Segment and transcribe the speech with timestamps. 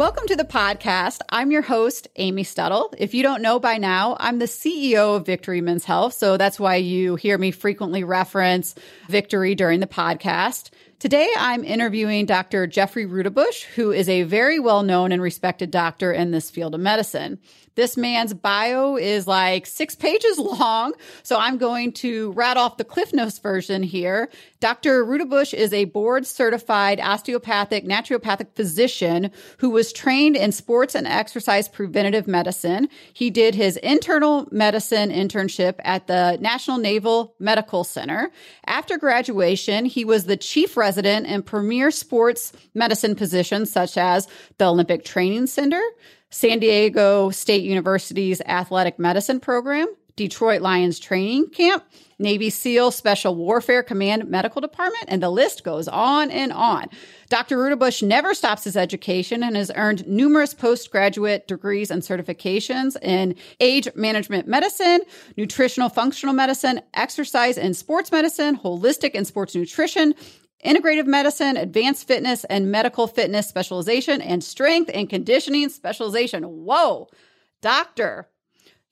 [0.00, 1.18] Welcome to the podcast.
[1.28, 2.94] I'm your host, Amy Stuttle.
[2.96, 6.14] If you don't know by now, I'm the CEO of Victory Men's Health.
[6.14, 8.74] So that's why you hear me frequently reference
[9.10, 10.70] Victory during the podcast.
[11.00, 12.66] Today, I'm interviewing Dr.
[12.66, 16.80] Jeffrey Ruterbusch, who is a very well known and respected doctor in this field of
[16.80, 17.38] medicine.
[17.74, 20.92] This man's bio is like six pages long,
[21.22, 24.28] so I'm going to rat off the Cliff Notes version here.
[24.60, 25.04] Dr.
[25.04, 31.68] Ruterbusch is a board certified osteopathic naturopathic physician who was trained in sports and exercise
[31.68, 32.88] preventative medicine.
[33.12, 38.30] He did his internal medicine internship at the National Naval Medical Center.
[38.66, 44.66] After graduation, he was the chief resident in premier sports medicine positions such as the
[44.66, 45.82] Olympic Training Center,
[46.30, 51.84] San Diego State University's athletic medicine program, Detroit Lions training camp,
[52.20, 56.88] Navy SEAL Special Warfare Command Medical Department, and the list goes on and on.
[57.30, 57.56] Dr.
[57.56, 63.88] Ruterbusch never stops his education and has earned numerous postgraduate degrees and certifications in age
[63.94, 65.00] management medicine,
[65.36, 70.14] nutritional functional medicine, exercise and sports medicine, holistic and sports nutrition,
[70.64, 76.44] integrative medicine, advanced fitness and medical fitness specialization, and strength and conditioning specialization.
[76.44, 77.08] Whoa,
[77.60, 78.28] doctor,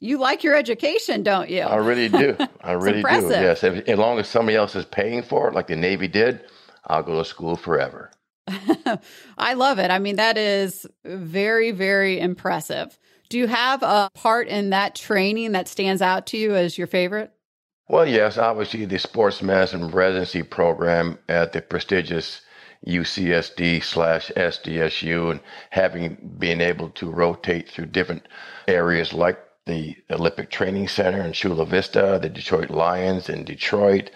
[0.00, 1.62] you like your education, don't you?
[1.62, 2.36] I really do.
[2.61, 3.28] I really do.
[3.30, 3.64] Yes.
[3.64, 6.41] If, as long as somebody else is paying for it, like the Navy did,
[6.86, 8.11] I'll go to school forever.
[9.39, 9.91] I love it.
[9.91, 12.98] I mean, that is very, very impressive.
[13.28, 16.86] Do you have a part in that training that stands out to you as your
[16.86, 17.30] favorite?
[17.91, 22.42] Well, yes, obviously the sports medicine residency program at the prestigious
[22.86, 25.40] UCSD slash SDSU and
[25.70, 28.29] having been able to rotate through different
[28.67, 34.11] areas like the Olympic Training Center in Chula Vista, the Detroit Lions in Detroit,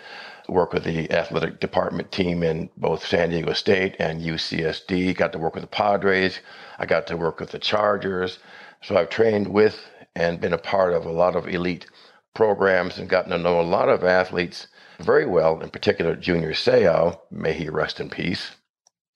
[0.50, 5.38] work with the athletic department team in both San Diego State and UCSD, got to
[5.38, 6.40] work with the Padres,
[6.78, 8.38] I got to work with the Chargers.
[8.82, 9.80] So I've trained with
[10.14, 11.86] and been a part of a lot of elite
[12.34, 14.66] programs and gotten to know a lot of athletes
[15.00, 18.52] very well, in particular Junior Seau, may he rest in peace.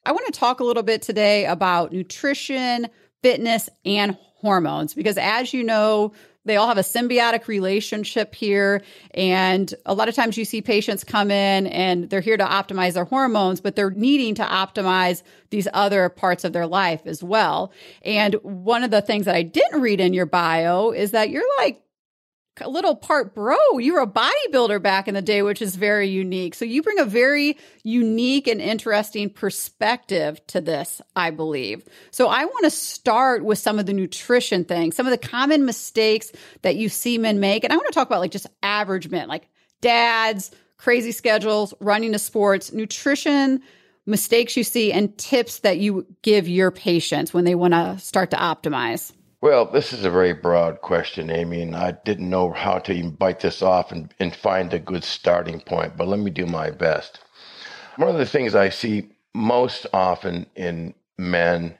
[0.04, 2.88] I want to talk a little bit today about nutrition,
[3.22, 6.12] fitness, and hormones because as you know,
[6.44, 8.82] they all have a symbiotic relationship here.
[9.14, 12.94] And a lot of times you see patients come in and they're here to optimize
[12.94, 17.72] their hormones, but they're needing to optimize these other parts of their life as well.
[18.02, 21.42] And one of the things that I didn't read in your bio is that you're
[21.58, 21.82] like
[22.64, 23.56] little part bro.
[23.78, 26.54] You were a bodybuilder back in the day, which is very unique.
[26.54, 31.84] So you bring a very unique and interesting perspective to this, I believe.
[32.10, 35.64] So I want to start with some of the nutrition things, some of the common
[35.64, 37.64] mistakes that you see men make.
[37.64, 39.48] And I want to talk about like just average men, like
[39.80, 43.62] dads, crazy schedules, running to sports, nutrition,
[44.06, 48.30] mistakes you see, and tips that you give your patients when they want to start
[48.30, 49.12] to optimize.
[49.42, 53.10] Well, this is a very broad question, Amy, and I didn't know how to even
[53.10, 56.70] bite this off and, and find a good starting point, but let me do my
[56.70, 57.18] best.
[57.96, 61.78] One of the things I see most often in men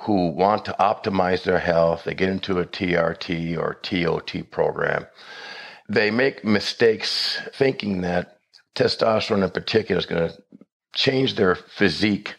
[0.00, 5.06] who want to optimize their health, they get into a TRT or TOT program,
[5.88, 8.38] they make mistakes thinking that
[8.74, 10.42] testosterone in particular is going to
[10.92, 12.34] change their physique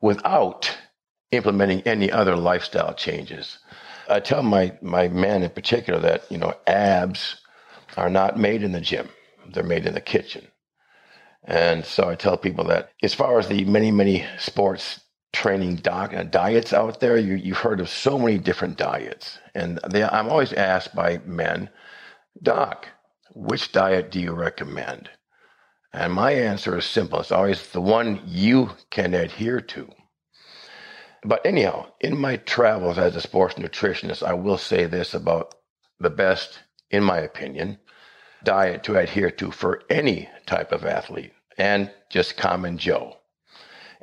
[0.00, 0.76] without
[1.30, 3.58] implementing any other lifestyle changes.
[4.08, 7.36] I tell my, my men in particular that, you know, abs
[7.96, 9.08] are not made in the gym.
[9.52, 10.48] They're made in the kitchen.
[11.44, 15.00] And so I tell people that as far as the many, many sports
[15.32, 19.38] training doc, uh, diets out there, you, you've heard of so many different diets.
[19.54, 21.70] And they, I'm always asked by men,
[22.42, 22.88] Doc,
[23.34, 25.10] which diet do you recommend?
[25.92, 27.20] And my answer is simple.
[27.20, 29.88] It's always the one you can adhere to.
[31.28, 35.54] But anyhow, in my travels as a sports nutritionist, I will say this about
[36.00, 36.60] the best,
[36.90, 37.80] in my opinion,
[38.42, 43.18] diet to adhere to for any type of athlete and just common Joe.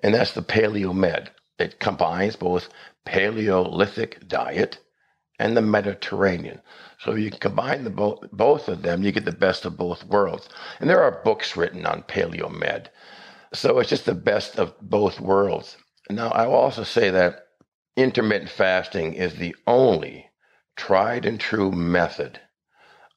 [0.03, 1.31] And that's the Paleo Med.
[1.59, 2.69] It combines both
[3.05, 4.79] Paleolithic diet
[5.39, 6.61] and the Mediterranean.
[6.99, 10.47] So you combine the bo- both of them, you get the best of both worlds.
[10.79, 12.91] And there are books written on Paleo Med.
[13.53, 15.77] So it's just the best of both worlds.
[16.09, 17.47] Now, I will also say that
[17.97, 20.29] intermittent fasting is the only
[20.75, 22.39] tried and true method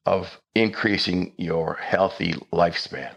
[0.06, 3.14] of increasing your healthy lifespan.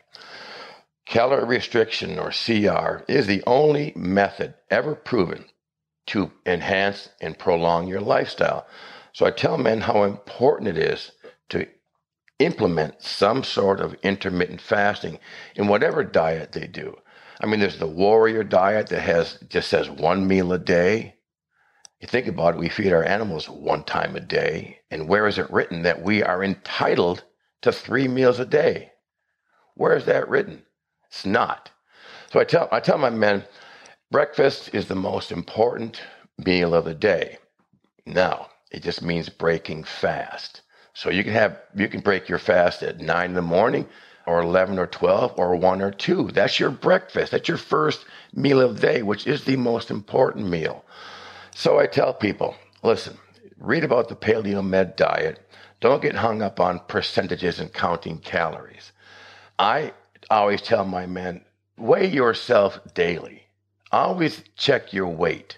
[1.05, 5.45] Calorie restriction or CR is the only method ever proven
[6.07, 8.65] to enhance and prolong your lifestyle.
[9.13, 11.11] So I tell men how important it is
[11.49, 11.67] to
[12.39, 15.19] implement some sort of intermittent fasting
[15.55, 16.97] in whatever diet they do.
[17.41, 21.15] I mean, there's the warrior diet that has just says one meal a day.
[21.99, 24.79] You think about it, we feed our animals one time a day.
[24.91, 27.23] And where is it written that we are entitled
[27.63, 28.91] to three meals a day?
[29.73, 30.63] Where is that written?
[31.07, 31.71] It's not.
[32.31, 33.43] So I tell I tell my men,
[34.11, 36.01] breakfast is the most important
[36.37, 37.39] meal of the day.
[38.05, 40.61] Now, it just means breaking fast.
[40.93, 43.87] So you can have you can break your fast at nine in the morning
[44.25, 46.31] or 11 or 12 or 1 or 2.
[46.33, 47.31] That's your breakfast.
[47.31, 50.85] That's your first meal of the day, which is the most important meal.
[51.53, 53.17] So I tell people listen,
[53.57, 55.39] read about the Paleo Med diet.
[55.79, 58.91] Don't get hung up on percentages and counting calories.
[59.57, 59.93] I
[60.29, 61.41] always tell my men
[61.77, 63.43] weigh yourself daily.
[63.91, 65.57] Always check your weight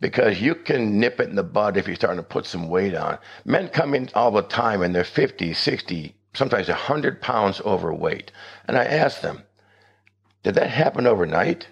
[0.00, 2.94] because you can nip it in the bud if you're starting to put some weight
[2.94, 3.18] on.
[3.44, 8.32] Men come in all the time and they're 50, 60, sometimes 100 pounds overweight.
[8.66, 9.42] And I ask them,
[10.42, 11.66] did that happen overnight?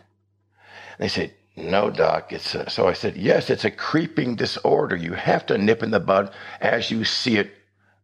[0.98, 2.32] And they say, no, doc.
[2.32, 4.96] It's a, so I said, yes, it's a creeping disorder.
[4.96, 7.52] You have to nip in the bud as you see it,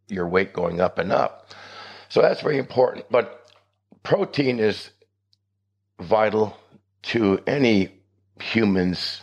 [0.08, 1.50] your weight going up and up.
[2.08, 3.06] So that's very important.
[3.10, 3.50] But
[4.02, 4.90] protein is
[6.00, 6.56] vital
[7.02, 7.92] to any
[8.40, 9.22] human's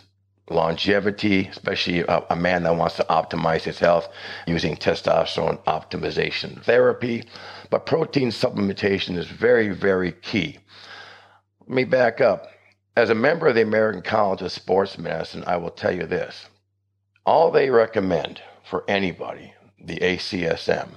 [0.50, 4.08] longevity, especially a, a, man that wants to optimize his health
[4.46, 7.24] using testosterone optimization therapy.
[7.70, 10.58] But protein supplementation is very, very key.
[11.60, 12.48] Let me back up.
[12.96, 16.48] As a member of the American College of Sports Medicine, I will tell you this.
[17.24, 20.88] All they recommend for anybody, the ACSM,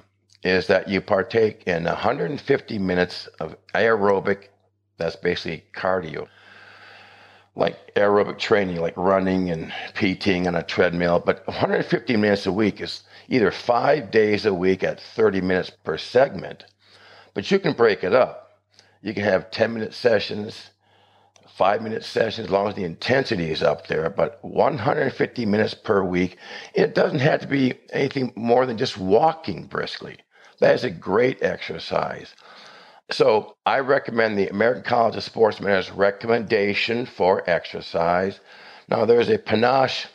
[0.44, 4.50] is that you partake in 150 minutes of aerobic,
[4.98, 6.28] that's basically cardio,
[7.56, 11.20] like aerobic training, like running and PTing on a treadmill.
[11.20, 15.98] But 150 minutes a week is either five days a week at 30 minutes per
[15.98, 16.66] segment,
[17.34, 18.60] but you can break it up.
[19.02, 20.72] You can have 10 minute sessions,
[21.56, 26.04] five minute sessions, as long as the intensity is up there, but 150 minutes per
[26.04, 26.38] week.
[26.74, 30.18] It doesn't have to be anything more than just walking briskly.
[30.60, 32.34] That is a great exercise.
[33.12, 38.40] So I recommend the American College of Sports Medicine's recommendation for exercise.
[38.90, 40.08] Now there's a Panache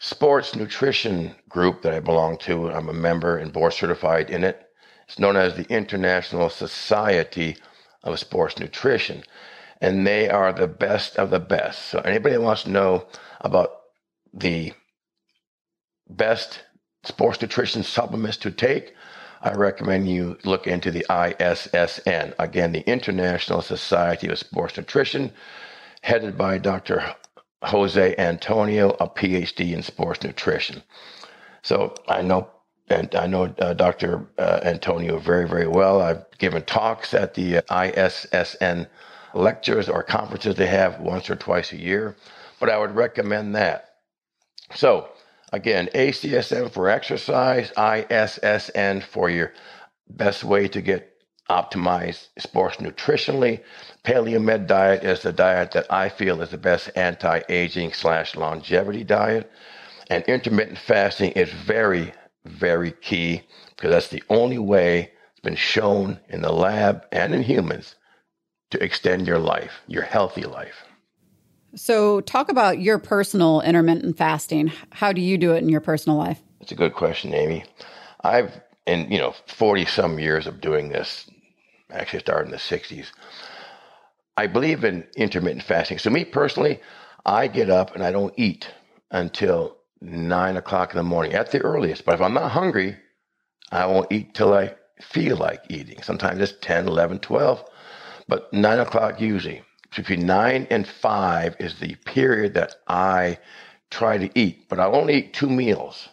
[0.00, 2.70] sports nutrition group that I belong to.
[2.70, 4.68] I'm a member and board certified in it.
[5.06, 7.56] It's known as the International Society
[8.02, 9.22] of Sports Nutrition.
[9.80, 11.86] And they are the best of the best.
[11.86, 13.06] So anybody that wants to know
[13.40, 13.70] about
[14.32, 14.72] the
[16.08, 16.62] best
[17.04, 18.94] sports nutrition supplements to take,
[19.44, 25.32] I recommend you look into the ISSN, again, the International Society of Sports Nutrition,
[26.00, 27.14] headed by Dr.
[27.62, 30.82] Jose Antonio, a PhD in sports nutrition.
[31.62, 32.48] So I know,
[32.88, 34.26] and I know uh, Dr.
[34.38, 36.00] Uh, Antonio very, very well.
[36.00, 38.86] I've given talks at the ISSN
[39.34, 42.16] lectures or conferences they have once or twice a year,
[42.60, 43.96] but I would recommend that.
[44.74, 45.10] So
[45.54, 49.52] Again, ACSM for exercise, ISSN for your
[50.10, 51.12] best way to get
[51.48, 53.62] optimized sports nutritionally.
[54.02, 59.04] Paleo Med diet is the diet that I feel is the best anti-aging slash longevity
[59.04, 59.48] diet.
[60.10, 62.12] And intermittent fasting is very,
[62.44, 63.42] very key
[63.76, 67.94] because that's the only way it's been shown in the lab and in humans
[68.72, 70.84] to extend your life, your healthy life.
[71.76, 74.72] So, talk about your personal intermittent fasting.
[74.90, 76.40] How do you do it in your personal life?
[76.60, 77.64] It's a good question, Amy.
[78.22, 81.28] I've, in you know, 40 some years of doing this,
[81.90, 83.06] actually started in the 60s,
[84.36, 85.98] I believe in intermittent fasting.
[85.98, 86.80] So, me personally,
[87.26, 88.68] I get up and I don't eat
[89.10, 92.04] until nine o'clock in the morning at the earliest.
[92.04, 92.96] But if I'm not hungry,
[93.72, 96.02] I won't eat till I feel like eating.
[96.02, 97.64] Sometimes it's 10, 11, 12,
[98.28, 99.62] but nine o'clock usually
[99.96, 103.38] between nine and five is the period that I
[103.90, 106.08] try to eat, but I'll only eat two meals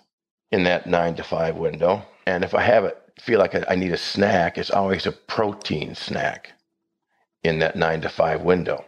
[0.52, 2.04] in that nine to five window.
[2.26, 5.96] And if I have it, feel like I need a snack, it's always a protein
[5.96, 6.54] snack
[7.44, 8.86] in that nine to five window.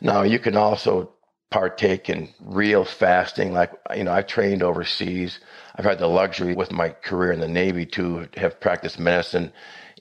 [0.00, 1.10] Now, you can also
[1.50, 3.52] partake in real fasting.
[3.52, 5.38] Like, you know, I've trained overseas.
[5.76, 9.52] I've had the luxury with my career in the Navy to have practiced medicine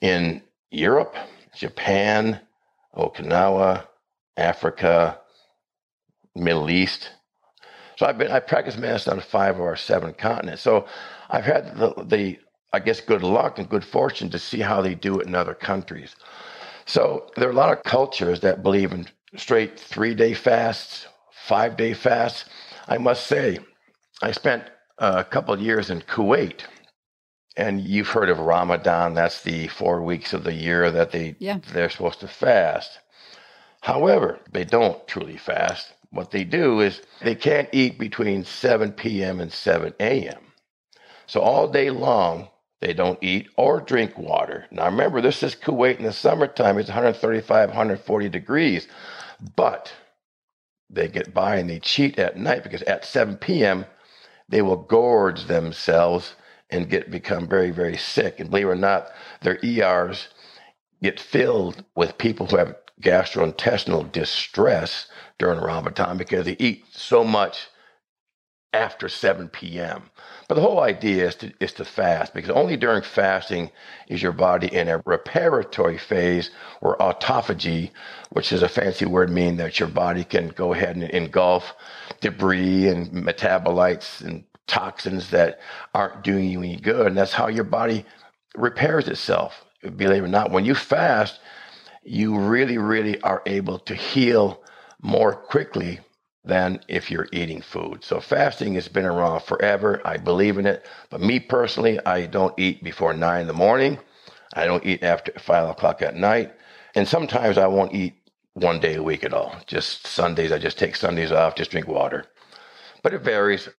[0.02, 1.16] in Europe,
[1.56, 2.40] Japan,
[2.96, 3.86] Okinawa,
[4.38, 5.20] Africa,
[6.36, 7.12] Middle East.
[7.98, 10.62] So I've been I practiced medicine on five or seven continents.
[10.62, 10.88] So
[11.30, 12.40] I've had the, the
[12.72, 15.54] I guess good luck and good fortune to see how they do it in other
[15.54, 16.16] countries.
[16.86, 21.78] So there are a lot of cultures that believe in straight three day fasts, five
[21.78, 22.46] day fasts.
[22.88, 23.60] I must say,
[24.22, 24.64] I spent
[24.98, 26.62] a couple of years in Kuwait,
[27.56, 29.14] and you've heard of Ramadan.
[29.14, 31.60] That's the four weeks of the year that they yeah.
[31.72, 33.00] they're supposed to fast.
[33.84, 35.94] However, they don't truly fast.
[36.10, 39.42] What they do is they can't eat between 7 p.m.
[39.42, 40.40] and 7 a.m.
[41.28, 42.48] So all day long,
[42.80, 44.68] they don't eat or drink water.
[44.72, 46.78] Now remember, this is Kuwait in the summertime.
[46.78, 48.88] It's 135, 140 degrees.
[49.58, 49.92] But
[50.90, 53.86] they get by and they cheat at night because at 7 p.m.,
[54.48, 56.36] they will gorge themselves
[56.70, 58.40] and get become very, very sick.
[58.40, 59.10] And believe it or not,
[59.42, 60.30] their ERs
[61.02, 65.08] get filled with people who have gastrointestinal distress
[65.40, 67.68] during Ramadan because they eat so much
[68.74, 70.10] after 7 p.m.
[70.48, 73.72] But the whole idea is to, is to fast because only during fasting
[74.08, 77.92] is your body in a reparatory phase or autophagy,
[78.32, 81.74] which is a fancy word meaning that your body can go ahead and engulf
[82.22, 85.60] debris and metabolites and toxins that
[85.94, 87.08] aren't doing you any good.
[87.08, 88.06] And that's how your body
[88.56, 89.66] repairs itself.
[89.84, 91.40] Believe it or not, when you fast,
[92.06, 94.64] you really, really are able to heal
[95.02, 96.00] more quickly
[96.46, 98.04] than if you're eating food.
[98.04, 100.02] So fasting has been around forever.
[100.04, 100.86] I believe in it.
[101.10, 103.98] But me personally, I don't eat before nine in the morning.
[104.54, 106.54] I don't eat after five o'clock at night.
[106.96, 108.16] And sometimes I won't eat
[108.54, 109.56] one day a week at all.
[109.68, 112.26] Just Sundays, I just take Sundays off, just drink water.
[113.02, 113.70] But it varies.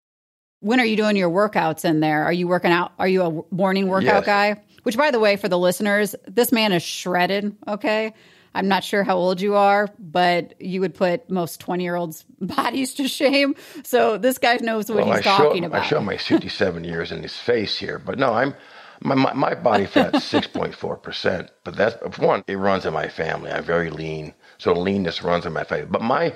[0.60, 2.24] When are you doing your workouts in there?
[2.24, 2.92] Are you working out?
[2.98, 4.26] Are you a morning workout yes.
[4.26, 4.62] guy?
[4.84, 7.56] Which, by the way, for the listeners, this man is shredded.
[7.66, 8.14] Okay.
[8.54, 12.24] I'm not sure how old you are, but you would put most 20 year olds'
[12.40, 13.56] bodies to shame.
[13.82, 15.82] So this guy knows what well, he's I talking show, about.
[15.82, 18.54] I show my 57 years in his face here, but no, I'm.
[19.02, 23.50] My, my, my body fat's 6.4%, but that's one, it runs in my family.
[23.50, 24.32] I'm very lean.
[24.56, 25.86] So leanness runs in my family.
[25.90, 26.32] But my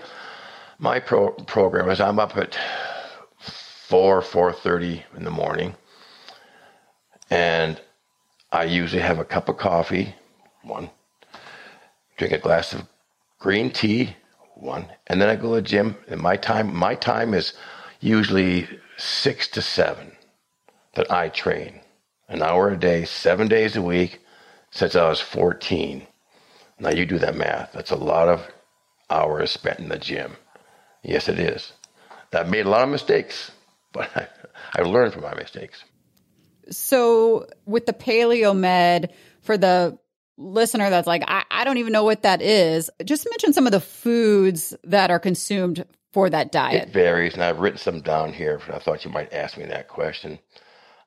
[0.78, 2.58] my pro, program is I'm up at
[3.38, 5.76] 4, 4.30 in the morning.
[7.30, 7.80] And
[8.50, 10.14] I usually have a cup of coffee,
[10.62, 10.90] one
[12.18, 12.82] drink a glass of
[13.38, 14.16] green tea,
[14.56, 15.96] one, and then I go to the gym.
[16.08, 17.54] And my time, my time is
[18.00, 20.12] usually six to seven
[20.94, 21.80] that I train,
[22.28, 24.20] an hour a day, seven days a week,
[24.70, 26.06] since I was 14.
[26.80, 27.72] Now you do that math.
[27.72, 28.46] That's a lot of
[29.08, 30.36] hours spent in the gym.
[31.02, 31.72] Yes, it is.
[32.32, 33.52] I've made a lot of mistakes,
[33.92, 34.28] but I,
[34.74, 35.84] I've learned from my mistakes.
[36.70, 39.98] So, with the paleo med, for the
[40.36, 43.72] listener that's like, I, I don't even know what that is, just mention some of
[43.72, 46.88] the foods that are consumed for that diet.
[46.88, 48.60] It varies, and I've written some down here.
[48.72, 50.38] I thought you might ask me that question.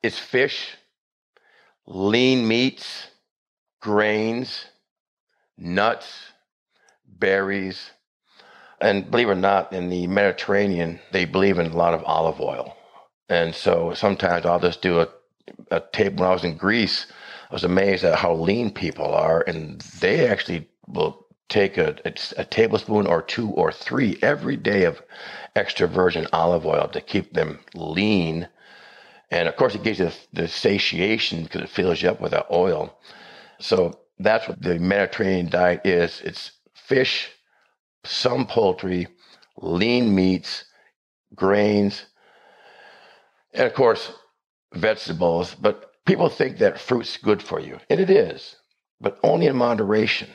[0.02, 0.76] It's fish,
[1.86, 3.08] lean meats,
[3.80, 4.66] grains,
[5.56, 6.12] nuts,
[7.06, 7.90] berries,
[8.80, 12.40] and believe it or not, in the Mediterranean, they believe in a lot of olive
[12.40, 12.76] oil.
[13.28, 15.08] And so sometimes I'll just do a,
[15.70, 16.20] a table.
[16.20, 17.06] When I was in Greece,
[17.50, 22.14] I was amazed at how lean people are, and they actually will take a, a,
[22.38, 25.02] a, tablespoon or two or three every day of
[25.54, 28.48] extra virgin olive oil to keep them lean.
[29.30, 32.32] And of course, it gives you the, the satiation because it fills you up with
[32.32, 32.98] that oil.
[33.60, 37.30] So that's what the Mediterranean diet is it's fish,
[38.04, 39.08] some poultry,
[39.58, 40.64] lean meats,
[41.34, 42.06] grains,
[43.52, 44.12] and of course,
[44.74, 45.54] vegetables.
[45.54, 48.56] But people think that fruit's good for you, and it is,
[49.00, 50.28] but only in moderation.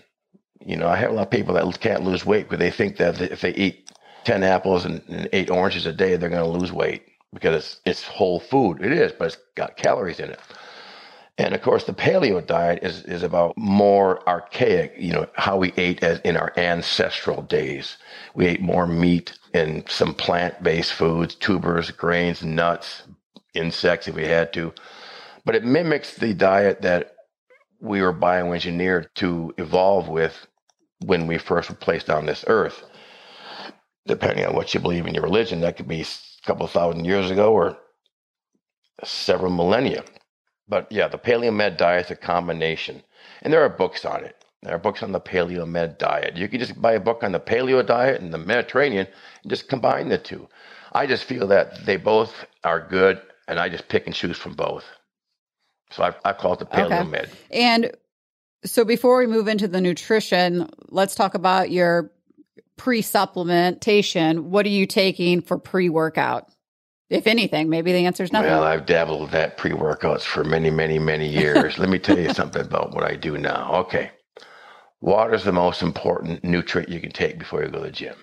[0.66, 2.98] You know, I have a lot of people that can't lose weight because they think
[2.98, 3.92] that if they eat
[4.26, 7.04] 10 apples and, and eight oranges a day, they're going to lose weight
[7.34, 8.82] because it's, it's whole food.
[8.82, 10.40] It is, but it's got calories in it.
[11.38, 15.72] And of course, the paleo diet is, is about more archaic, you know, how we
[15.78, 17.98] ate as in our ancestral days.
[18.34, 23.04] We ate more meat and some plant based foods, tubers, grains, nuts,
[23.58, 24.74] insects if we had to
[25.48, 27.16] but it mimics the diet that
[27.80, 30.46] we were bioengineered to evolve with
[31.06, 32.84] when we first were placed on this earth.
[34.06, 36.08] Depending on what you believe in your religion, that could be a
[36.46, 37.78] couple thousand years ago or
[39.06, 40.04] several millennia.
[40.68, 43.04] But yeah, the Paleo Med diet is a combination.
[43.42, 44.44] And there are books on it.
[44.64, 46.36] There are books on the Paleo Med diet.
[46.36, 49.08] You can just buy a book on the Paleo diet and the Mediterranean
[49.44, 50.50] and just combine the two.
[50.92, 54.54] I just feel that they both are good, and I just pick and choose from
[54.54, 54.86] both.
[55.92, 57.10] So I, I call it the paleo okay.
[57.10, 57.30] med.
[57.52, 57.92] And
[58.66, 62.12] so before we move into the nutrition, let's talk about your
[62.76, 66.50] pre supplementation, what are you taking for pre workout?
[67.10, 68.52] If anything, maybe the answer is nothing.
[68.52, 71.78] Well, I've dabbled with that pre workouts for many, many, many years.
[71.80, 73.74] Let me tell you something about what I do now.
[73.76, 74.12] Okay.
[75.00, 78.16] Water is the most important nutrient you can take before you go to the gym,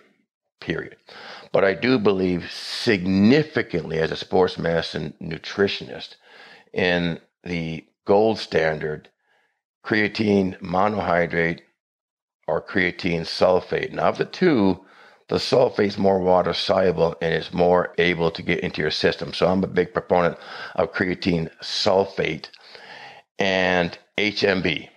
[0.60, 0.96] period.
[1.54, 6.16] But I do believe significantly as a sports medicine nutritionist
[6.72, 9.08] in the gold standard
[9.86, 11.60] creatine monohydrate
[12.48, 13.92] or creatine sulfate.
[13.92, 14.84] Now, of the two,
[15.28, 19.32] the sulfate is more water soluble and is more able to get into your system.
[19.32, 20.36] So I'm a big proponent
[20.74, 22.48] of creatine sulfate
[23.38, 24.88] and HMB,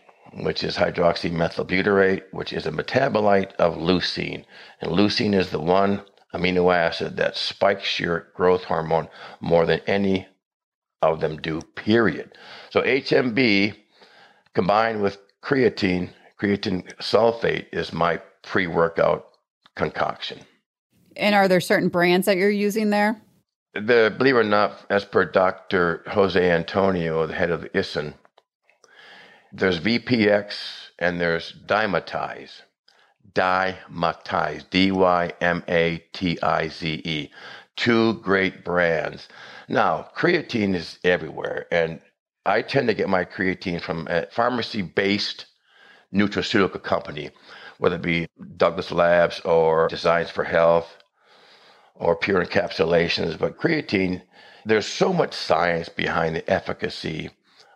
[0.42, 4.44] which is hydroxymethylbutyrate, which is a metabolite of leucine.
[4.82, 6.02] And leucine is the one
[6.38, 9.08] amino acid that spikes your growth hormone
[9.42, 10.28] more than any
[11.02, 12.38] of them do, period.
[12.70, 13.76] So HMB
[14.54, 19.28] combined with creatine, creatine sulfate is my pre workout
[19.76, 20.40] concoction.
[21.16, 23.22] And are there certain brands that you're using there?
[23.74, 26.04] The believe it or not, as per Dr.
[26.08, 28.16] Jose Antonio, the head of ISSN,
[29.52, 32.62] there's VPX and there's Dymatize.
[33.38, 37.32] Dymatize, D Y M A T I Z E.
[37.76, 39.28] Two great brands.
[39.70, 42.02] Now, creatine is everywhere, and
[42.46, 45.46] I tend to get my creatine from a pharmacy based
[46.14, 47.32] nutraceutical company
[47.78, 48.28] whether it be
[48.58, 50.98] Douglas Labs or Designs for Health
[51.96, 53.38] or pure encapsulations.
[53.38, 54.22] But creatine,
[54.66, 57.30] there's so much science behind the efficacy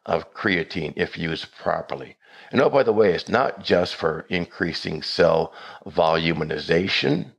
[0.05, 2.17] of creatine if used properly.
[2.51, 5.53] And oh, by the way, it's not just for increasing cell
[5.85, 7.31] voluminization,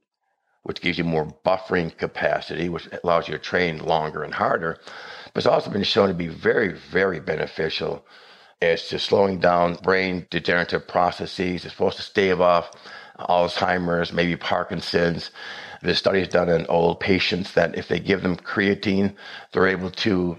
[0.63, 4.79] which gives you more buffering capacity, which allows you to train longer and harder,
[5.35, 8.05] but it's also been shown to be very, very beneficial
[8.63, 11.65] it's just slowing down brain degenerative processes.
[11.65, 12.71] It's supposed to stave off
[13.19, 15.33] Alzheimer's, maybe Parkinson's.
[15.83, 19.17] There's studies done in old patients that if they give them creatine,
[19.51, 20.37] they're able to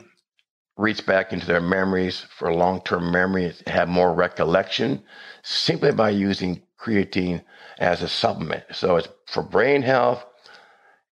[0.83, 5.01] reach back into their memories for long term memory, have more recollection
[5.41, 7.41] simply by using creatine
[7.79, 8.63] as a supplement.
[8.73, 10.23] So it's for brain health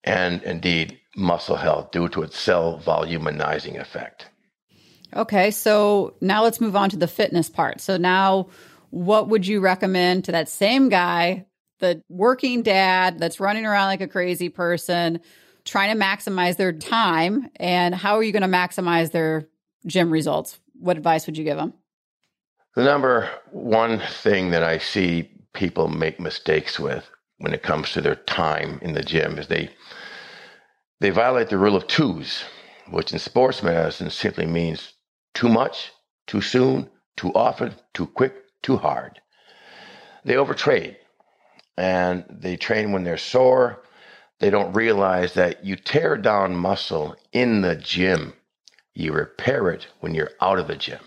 [0.04, 4.28] and indeed muscle health due to its cell voluminizing effect.
[5.16, 7.80] Okay, so now let's move on to the fitness part.
[7.80, 8.50] So now
[8.90, 11.46] what would you recommend to that same guy,
[11.80, 15.22] the working dad that's running around like a crazy person,
[15.64, 19.48] trying to maximize their time and how are you going to maximize their
[19.86, 20.60] gym results?
[20.80, 21.74] What advice would you give them?
[22.76, 28.02] The number one thing that I see people make mistakes with when it comes to
[28.02, 29.70] their time in the gym is they
[31.02, 32.44] they violate the rule of twos,
[32.92, 34.94] which in sports medicine simply means
[35.34, 35.92] too much,
[36.28, 39.20] too soon, too often, too quick, too hard.
[40.24, 40.98] They overtrade
[41.76, 43.84] and they train when they're sore.
[44.40, 48.34] They don't realize that you tear down muscle in the gym,
[48.94, 51.00] you repair it when you're out of the gym.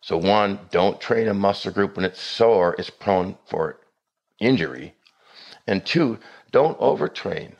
[0.00, 3.80] So, one, don't train a muscle group when it's sore, it's prone for
[4.38, 4.94] injury.
[5.66, 6.18] And two,
[6.52, 7.52] don't overtrain.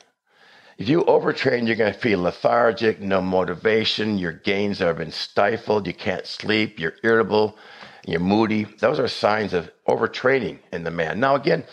[0.77, 5.87] If you overtrain, you're going to feel lethargic, no motivation, your gains have been stifled,
[5.87, 7.57] you can't sleep, you're irritable,
[8.05, 8.63] you're moody.
[8.79, 11.19] Those are signs of overtraining in the man.
[11.19, 11.63] Now, again,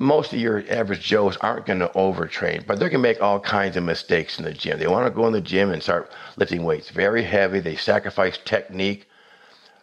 [0.00, 3.38] most of your average Joes aren't going to overtrain, but they're going to make all
[3.38, 4.78] kinds of mistakes in the gym.
[4.78, 7.60] They want to go in the gym and start lifting weights very heavy.
[7.60, 9.06] They sacrifice technique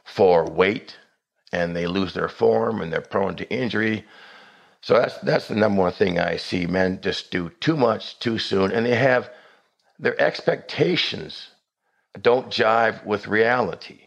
[0.03, 0.97] for weight
[1.53, 4.05] and they lose their form and they're prone to injury.
[4.81, 6.65] So that's that's the number one thing I see.
[6.65, 9.29] Men just do too much too soon, and they have
[9.99, 11.49] their expectations
[12.21, 14.06] don't jive with reality.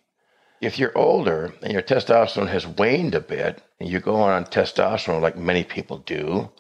[0.61, 5.23] If you're older and your testosterone has waned a bit, and you go on testosterone
[5.23, 6.51] like many people do,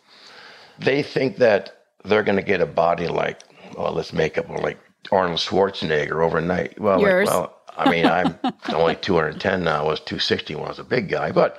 [0.78, 3.40] they think that they're going to get a body like,
[3.76, 4.78] well, let's make up like
[5.12, 6.80] Arnold Schwarzenegger overnight.
[6.80, 8.38] Well, like, well, I mean, I'm
[8.72, 9.84] only 210 now.
[9.84, 11.58] I was 260 when I was a big guy, but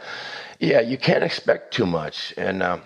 [0.60, 2.34] yeah, you can't expect too much.
[2.38, 2.82] And um,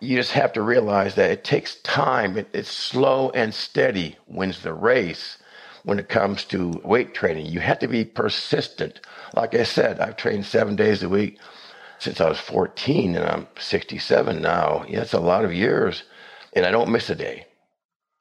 [0.00, 2.38] you just have to realize that it takes time.
[2.38, 5.38] It, it's slow and steady wins the race
[5.84, 7.46] when it comes to weight training.
[7.46, 9.00] You have to be persistent.
[9.34, 11.38] Like I said, I've trained seven days a week
[11.98, 14.84] since I was 14 and I'm 67 now.
[14.88, 16.02] Yeah, that's a lot of years.
[16.54, 17.46] And I don't miss a day.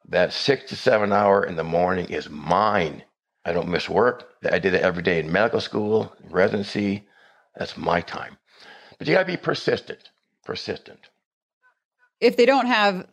[0.09, 3.03] That six to seven hour in the morning is mine.
[3.45, 4.29] I don't miss work.
[4.49, 7.07] I did it every day in medical school, residency.
[7.55, 8.37] That's my time.
[8.97, 10.09] But you got to be persistent,
[10.45, 10.99] persistent.
[12.19, 13.07] If they don't have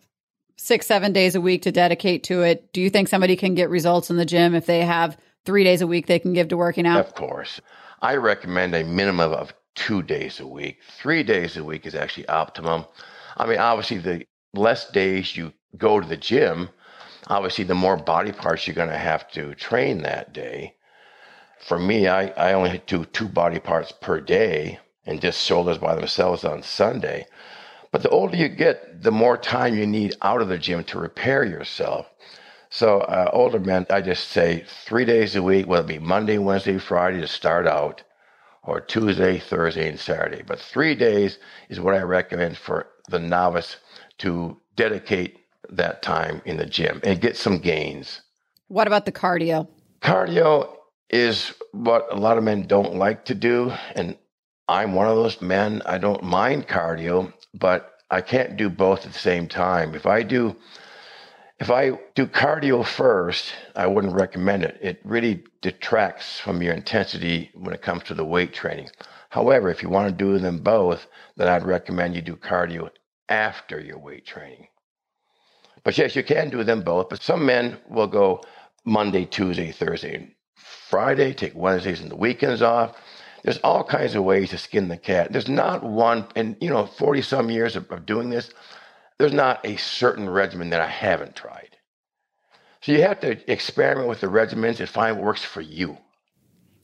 [0.60, 3.70] six, seven days a week to dedicate to it, do you think somebody can get
[3.70, 6.56] results in the gym if they have three days a week they can give to
[6.56, 7.00] working out?
[7.00, 7.62] Of course.
[8.02, 10.80] I recommend a minimum of two days a week.
[10.98, 12.84] Three days a week is actually optimum.
[13.38, 16.68] I mean, obviously, the less days you go to the gym,
[17.28, 20.74] obviously, the more body parts you're going to have to train that day.
[21.58, 25.94] For me, I, I only do two body parts per day and just shoulders by
[25.94, 27.26] themselves on Sunday.
[27.92, 30.98] But the older you get, the more time you need out of the gym to
[30.98, 32.06] repair yourself.
[32.68, 36.38] So, uh, older men, I just say three days a week, whether it be Monday,
[36.38, 38.04] Wednesday, Friday to start out,
[38.62, 40.42] or Tuesday, Thursday, and Saturday.
[40.46, 43.76] But three days is what I recommend for the novice
[44.18, 48.20] to dedicate that time in the gym and get some gains.
[48.68, 49.66] What about the cardio?
[50.00, 50.76] Cardio
[51.08, 53.72] is what a lot of men don't like to do.
[53.96, 54.16] And
[54.70, 55.82] I'm one of those men.
[55.84, 59.96] I don't mind cardio, but I can't do both at the same time.
[59.96, 60.54] If I do
[61.58, 64.78] if I do cardio first, I wouldn't recommend it.
[64.80, 68.90] It really detracts from your intensity when it comes to the weight training.
[69.30, 71.04] However, if you want to do them both,
[71.36, 72.90] then I'd recommend you do cardio
[73.28, 74.68] after your weight training.
[75.82, 77.08] But yes, you can do them both.
[77.08, 78.44] But some men will go
[78.84, 82.96] Monday, Tuesday, Thursday, Friday, take Wednesdays and the weekends off.
[83.42, 85.32] There's all kinds of ways to skin the cat.
[85.32, 88.50] There's not one, and you know, 40 some years of, of doing this,
[89.18, 91.76] there's not a certain regimen that I haven't tried.
[92.82, 95.98] So you have to experiment with the regimens and find what works for you.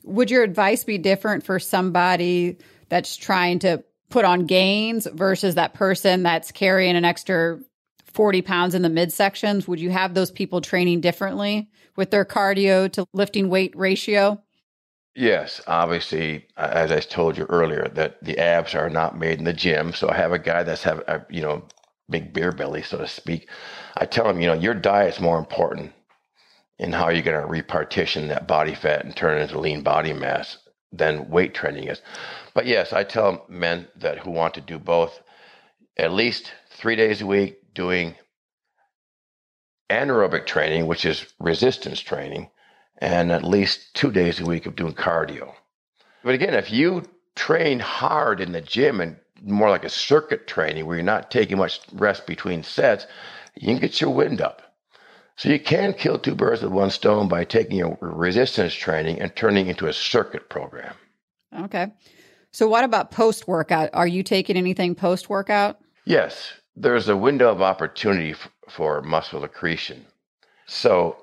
[0.05, 5.75] Would your advice be different for somebody that's trying to put on gains versus that
[5.75, 7.59] person that's carrying an extra
[8.05, 9.67] 40 pounds in the midsections?
[9.67, 14.43] Would you have those people training differently with their cardio to lifting weight ratio?
[15.17, 19.47] Yes, obviously, uh, as I told you earlier, that the abs are not made in
[19.47, 19.95] the gym.
[19.95, 21.65] So I have a guy that's have a, you know
[22.11, 23.51] big beer belly, so to speak.
[23.97, 25.95] I tell him, you know, your diet's more important
[26.79, 30.13] in how you're going to repartition that body fat and turn it into lean body
[30.13, 30.59] mass
[30.93, 32.03] than weight training is.
[32.55, 35.21] But yes, I tell men that who want to do both
[35.99, 38.17] at least three days a week doing
[39.91, 42.51] anaerobic training, which is resistance training,
[42.99, 45.53] and at least two days a week of doing cardio.
[46.23, 47.03] But again, if you
[47.35, 51.59] train hard in the gym and more like a circuit training where you're not taking
[51.59, 53.07] much rest between sets,
[53.55, 54.63] you can get your wind up.
[55.37, 59.35] So you can kill two birds with one stone by taking your resistance training and
[59.37, 60.95] turning into a circuit program.
[61.61, 61.93] Okay.
[62.53, 63.91] So what about post workout?
[63.93, 65.79] Are you taking anything post workout?
[66.07, 70.07] Yes, there's a window of opportunity f- for muscle accretion.
[70.67, 71.19] So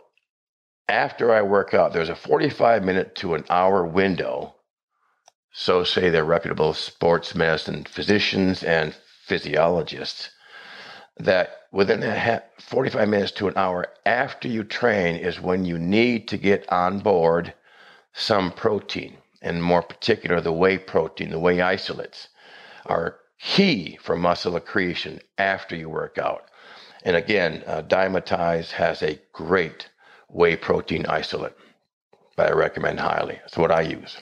[0.88, 4.56] after I work out, there's a 45 minute to an hour window
[5.56, 10.32] so say the reputable sports medicine physicians and physiologists,
[11.17, 16.28] that within a 45 minutes to an hour after you train is when you need
[16.30, 17.54] to get on board
[18.13, 22.30] some protein, and more particular, the whey protein, the whey isolates
[22.88, 26.50] are key for muscle accretion after you work out.
[27.04, 27.84] And again, uh,
[28.72, 29.88] has a great
[30.34, 31.54] whey protein isolate
[32.38, 33.36] that I recommend highly.
[33.36, 34.17] That's what I use.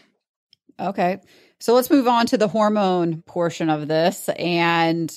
[0.79, 1.19] Okay.
[1.59, 4.29] So let's move on to the hormone portion of this.
[4.29, 5.15] And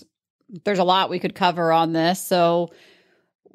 [0.64, 2.24] there's a lot we could cover on this.
[2.24, 2.70] So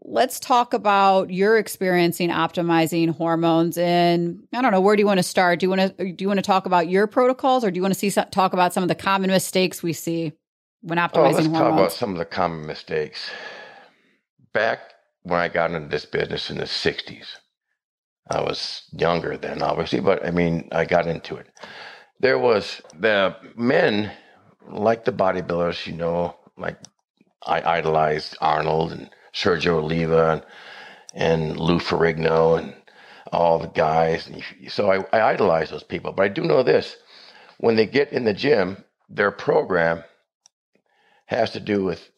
[0.01, 5.19] let's talk about your experiencing optimizing hormones and I don't know where do you want
[5.19, 5.59] to start?
[5.59, 7.81] Do you want to do you want to talk about your protocols or do you
[7.81, 10.33] want to see talk about some of the common mistakes we see
[10.81, 11.51] when optimizing oh, let's hormones?
[11.51, 13.29] talk about some of the common mistakes.
[14.51, 14.79] Back
[15.29, 17.27] when I got into this business in the 60s,
[18.29, 21.47] I was younger then obviously, but I mean, I got into it
[22.19, 24.11] there was the men
[24.67, 26.77] like the bodybuilders, you know, like
[27.45, 30.43] I idolized Arnold and Sergio Oliva
[31.13, 32.75] and, and Lou Ferrigno and
[33.31, 34.29] all the guys.
[34.67, 36.11] So I, I idolize those people.
[36.11, 36.97] But I do know this
[37.57, 40.03] when they get in the gym, their program
[41.25, 42.09] has to do with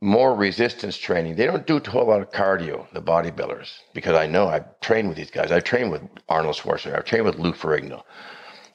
[0.00, 1.36] more resistance training.
[1.36, 5.08] They don't do a whole lot of cardio, the bodybuilders, because I know I've trained
[5.08, 5.52] with these guys.
[5.52, 6.98] I've trained with Arnold Schwarzenegger.
[6.98, 8.02] I've trained with Lou Ferrigno.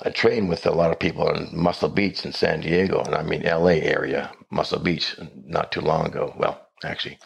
[0.03, 3.23] I trained with a lot of people in Muscle Beach in San Diego, and I
[3.23, 6.33] mean LA area, Muscle Beach, not too long ago.
[6.37, 7.19] Well, actually,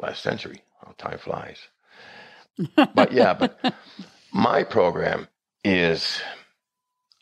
[0.00, 0.62] last century.
[0.86, 1.58] Oh, time flies.
[2.94, 3.74] but yeah, but
[4.32, 5.28] my program
[5.64, 6.22] is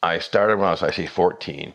[0.03, 1.75] I started when I was I say, 14.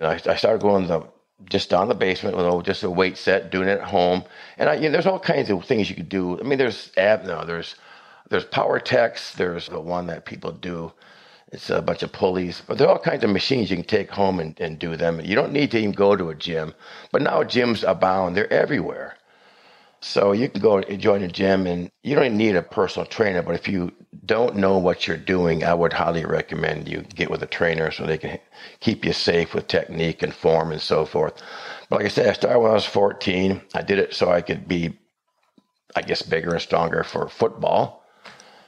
[0.00, 1.02] And I, I started going the
[1.46, 4.24] just down the basement with oh, just a weight set, doing it at home.
[4.58, 6.38] And I, you know, there's all kinds of things you could do.
[6.40, 7.76] I mean, there's ab, no, there's
[8.30, 9.34] there's power techs.
[9.34, 10.92] There's the one that people do
[11.52, 14.10] it's a bunch of pulleys, but there are all kinds of machines you can take
[14.10, 15.20] home and, and do them.
[15.20, 16.74] You don't need to even go to a gym,
[17.10, 18.36] but now gyms abound.
[18.36, 19.16] They're everywhere.
[20.00, 23.42] So you can go and join a gym and you don't need a personal trainer,
[23.42, 23.92] but if you
[24.24, 28.04] don't know what you're doing, I would highly recommend you get with a trainer so
[28.04, 28.38] they can
[28.80, 31.42] keep you safe with technique and form and so forth.
[31.88, 33.60] But like I said, I started when I was 14.
[33.74, 34.98] I did it so I could be,
[35.94, 38.04] I guess, bigger and stronger for football,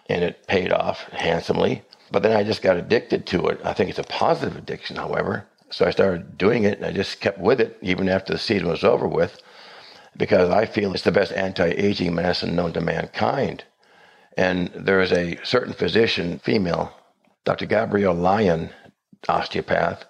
[0.09, 1.83] and it paid off handsomely.
[2.11, 3.61] But then I just got addicted to it.
[3.65, 5.47] I think it's a positive addiction, however.
[5.71, 8.69] So I started doing it and I just kept with it even after the season
[8.69, 9.41] was over with
[10.17, 13.65] because I feel it's the best anti aging medicine known to mankind.
[14.41, 16.95] And there is a certain physician, female,
[17.45, 17.67] Dr.
[17.67, 18.71] Gabrielle Lyon,
[19.29, 20.07] osteopath.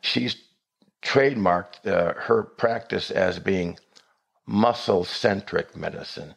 [0.00, 0.36] She's
[1.02, 3.76] trademarked uh, her practice as being
[4.46, 6.36] muscle centric medicine.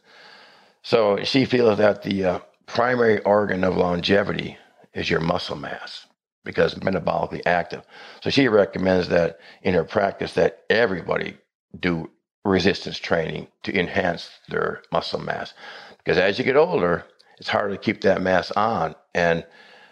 [0.82, 4.58] So she feels that the uh, primary organ of longevity
[4.96, 6.08] is your muscle mass
[6.44, 7.84] because metabolically active.
[8.24, 11.38] So she recommends that in her practice that everybody
[11.80, 12.10] do
[12.44, 15.54] resistance training to enhance their muscle mass.
[16.00, 17.06] Because as you get older,
[17.38, 18.96] it's harder to keep that mass on.
[19.14, 19.46] And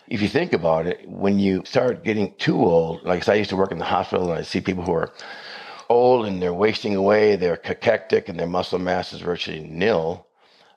[0.08, 3.56] if you think about it, when you start getting too old, like I used to
[3.56, 5.14] work in the hospital and I see people who are
[5.90, 10.28] old and they're wasting away, they're cachectic and their muscle mass is virtually nil.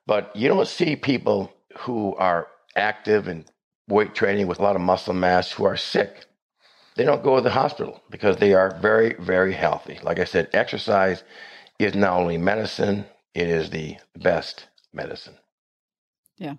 [0.07, 3.44] But you don't see people who are active and
[3.88, 6.26] weight training with a lot of muscle mass who are sick.
[6.96, 9.98] They don't go to the hospital because they are very, very healthy.
[10.02, 11.22] Like I said, exercise
[11.78, 13.04] is not only medicine,
[13.35, 15.35] it is the best medicine.
[16.38, 16.55] Yeah.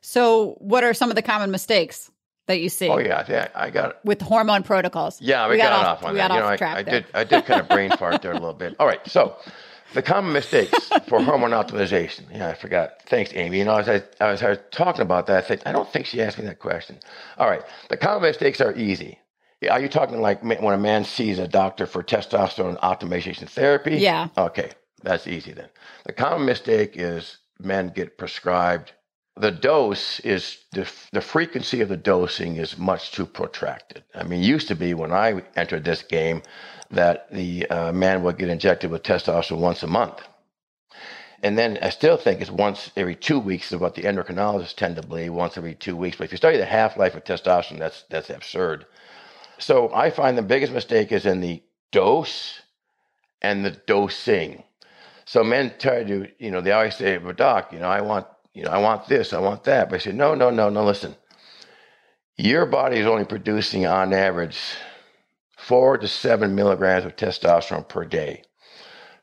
[0.00, 2.10] So, what are some of the common mistakes
[2.46, 2.88] that you see?
[2.88, 3.96] Oh yeah, yeah I got it.
[4.04, 5.20] with hormone protocols.
[5.20, 6.28] Yeah, we, We got, got off, off- on we that.
[6.28, 8.54] got You know, I, I did I did kind of brain fart there a little
[8.54, 8.76] bit.
[8.78, 9.36] All right, so
[9.94, 12.22] the common mistakes for hormone optimization.
[12.32, 13.02] Yeah, I forgot.
[13.06, 13.58] Thanks, Amy.
[13.58, 16.06] You know, as I, was, I was talking about that, I said, I don't think
[16.06, 16.98] she asked me that question.
[17.38, 19.18] All right, the common mistakes are easy.
[19.68, 23.96] Are you talking like when a man sees a doctor for testosterone optimization therapy?
[23.96, 24.28] Yeah.
[24.38, 24.70] Okay,
[25.02, 25.68] that's easy then.
[26.04, 28.92] The common mistake is men get prescribed.
[29.36, 34.02] The dose is the, the frequency of the dosing is much too protracted.
[34.14, 36.42] I mean, used to be when I entered this game
[36.90, 40.22] that the uh, man would get injected with testosterone once a month.
[41.42, 44.96] And then I still think it's once every two weeks is what the endocrinologists tend
[44.96, 46.16] to believe, once every two weeks.
[46.16, 48.86] But if you study the half life of testosterone, that's that's absurd.
[49.58, 52.62] So I find the biggest mistake is in the dose
[53.40, 54.64] and the dosing.
[55.28, 58.26] So men try to, you know, they always say, "But doc, you know, I want,
[58.54, 60.82] you know, I want this, I want that." But I say, "No, no, no, no.
[60.82, 61.16] Listen,
[62.38, 64.58] your body is only producing on average
[65.58, 68.42] four to seven milligrams of testosterone per day.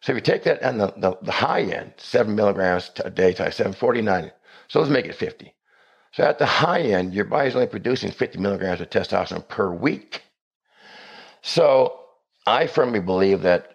[0.01, 3.33] So if you take that on the, the, the high end, seven milligrams a day
[3.33, 4.31] times seven, 49.
[4.67, 5.55] So let's make it 50.
[6.11, 10.21] So at the high end, your body's only producing 50 milligrams of testosterone per week.
[11.41, 11.99] So
[12.45, 13.74] I firmly believe that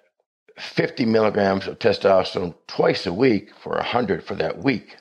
[0.60, 4.96] 50 milligrams of testosterone twice a week for 100 for that week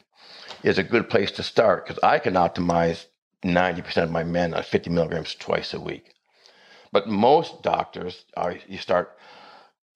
[0.64, 3.06] is a good place to start because I can optimize
[3.44, 6.14] 90% of my men on 50 milligrams twice a week.
[6.92, 9.18] But most doctors are you start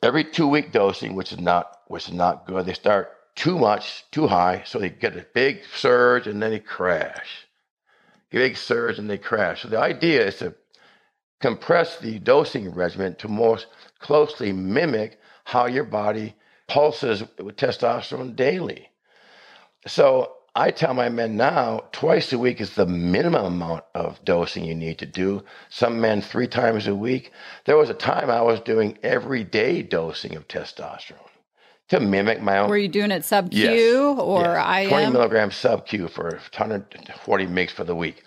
[0.02, 2.66] every two week dosing, which is not which is not good.
[2.66, 6.60] They start too much, too high, so they get a big surge and then they
[6.60, 7.48] crash.
[8.32, 9.64] A big surge and they crash.
[9.64, 10.56] So the idea is to
[11.42, 13.60] compress the dosing regimen to more
[14.00, 16.36] closely mimic how your body
[16.68, 18.90] pulses with testosterone daily.
[19.88, 24.66] So I tell my men now twice a week is the minimum amount of dosing
[24.66, 25.44] you need to do.
[25.70, 27.32] Some men three times a week.
[27.66, 31.18] There was a time I was doing everyday dosing of testosterone
[31.90, 32.70] to mimic my own.
[32.70, 34.20] Were you doing it sub Q Yes.
[34.20, 34.78] or Yeah.
[34.80, 34.90] IM?
[34.90, 38.24] 20 milligrams sub Q for 140 mgs for the week.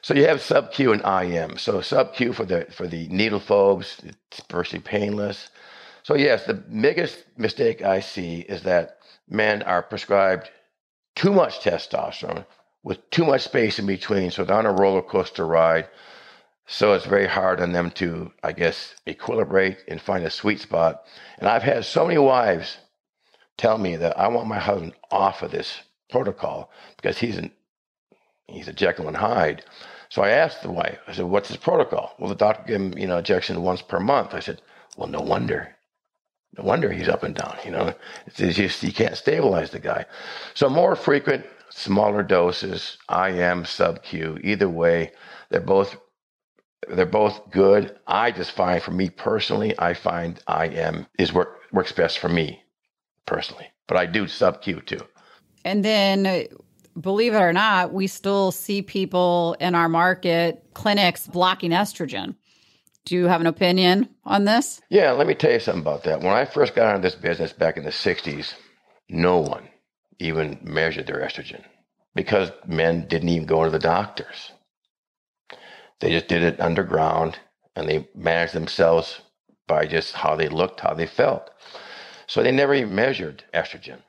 [0.00, 1.58] So you have sub Q and IM.
[1.58, 5.48] So sub Q for the for the needle phobes, it's virtually painless.
[6.04, 10.50] So yes, the biggest mistake I see is that men are prescribed
[11.14, 12.44] too much testosterone
[12.82, 14.30] with too much space in between.
[14.30, 15.88] So they're on a roller coaster ride.
[16.66, 21.04] So it's very hard on them to, I guess, equilibrate and find a sweet spot.
[21.38, 22.76] And I've had so many wives
[23.56, 27.50] tell me that I want my husband off of this protocol because he's an
[28.46, 29.64] he's a Jekyll and Hyde.
[30.10, 32.14] So I asked the wife, I said, what's his protocol?
[32.18, 34.34] Well, the doctor gave him, you know, injection once per month.
[34.34, 34.60] I said,
[34.98, 35.74] well, no wonder.
[36.56, 37.94] No wonder he's up and down, you know.
[38.26, 40.06] It's just you can't stabilize the guy.
[40.54, 45.12] So more frequent, smaller doses, IM, sub Q, either way,
[45.50, 45.96] they're both
[46.88, 47.98] they're both good.
[48.06, 52.62] I just find for me personally, I find IM is work works best for me
[53.26, 53.66] personally.
[53.86, 55.00] But I do sub Q too.
[55.64, 56.46] And then,
[57.00, 62.36] believe it or not, we still see people in our market clinics blocking estrogen.
[63.04, 64.80] Do you have an opinion on this?
[64.88, 66.20] Yeah, let me tell you something about that.
[66.20, 68.54] When I first got into this business back in the 60s,
[69.08, 69.68] no one
[70.18, 71.62] even measured their estrogen
[72.14, 74.52] because men didn't even go to the doctors.
[76.00, 77.38] They just did it underground
[77.76, 79.20] and they managed themselves
[79.66, 81.50] by just how they looked, how they felt.
[82.26, 84.00] So they never even measured estrogen.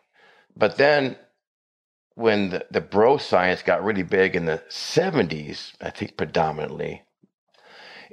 [0.55, 1.17] But then
[2.15, 7.03] when the, the bro science got really big in the 70s, I think predominantly,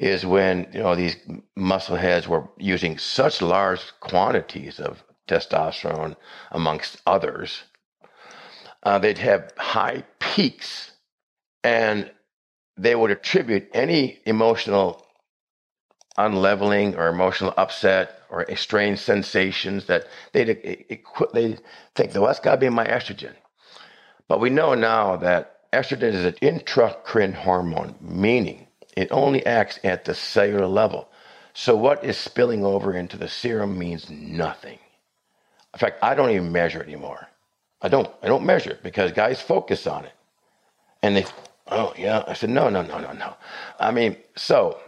[0.03, 1.17] is when you know these
[1.55, 6.17] muscle heads were using such large quantities of testosterone
[6.51, 7.63] amongst others.
[8.83, 10.91] Uh, they'd have high peaks
[11.63, 12.11] and
[12.77, 15.07] they would attribute any emotional
[16.19, 20.49] unleveling or emotional upset or strange sensations that they'd,
[21.33, 21.57] they
[21.95, 23.35] think, well, that's got to be my estrogen.
[24.27, 30.05] But we know now that estrogen is an intracrine hormone, meaning it only acts at
[30.05, 31.09] the cellular level.
[31.55, 34.79] So what is spilling over into the serum means nothing.
[35.75, 37.29] In fact, I don't even measure it anymore.
[37.81, 38.09] I don't.
[38.23, 40.13] I don't measure it because guys focus on it,
[41.03, 41.25] and they,
[41.69, 42.23] oh yeah.
[42.27, 43.35] I said no, no, no, no, no.
[43.81, 44.79] I mean, so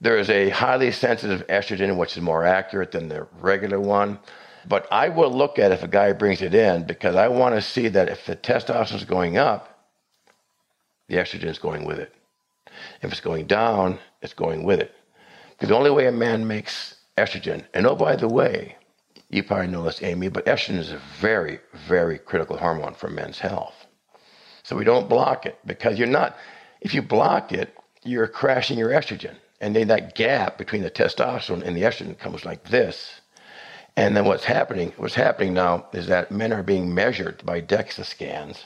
[0.00, 4.18] there is a highly sensitive estrogen which is more accurate than the regular one.
[4.66, 7.62] But I will look at if a guy brings it in because I want to
[7.62, 9.88] see that if the testosterone is going up,
[11.08, 12.14] the estrogen is going with it.
[13.02, 14.94] If it's going down, it's going with it.
[15.50, 18.76] Because the only way a man makes estrogen, and oh, by the way,
[19.30, 23.38] you probably know this, Amy, but estrogen is a very, very critical hormone for men's
[23.38, 23.86] health.
[24.62, 26.36] So we don't block it because you're not,
[26.80, 29.36] if you block it, you're crashing your estrogen.
[29.60, 33.20] And then that gap between the testosterone and the estrogen comes like this.
[33.96, 38.04] And then what's happening, what's happening now is that men are being measured by DEXA
[38.04, 38.64] scans,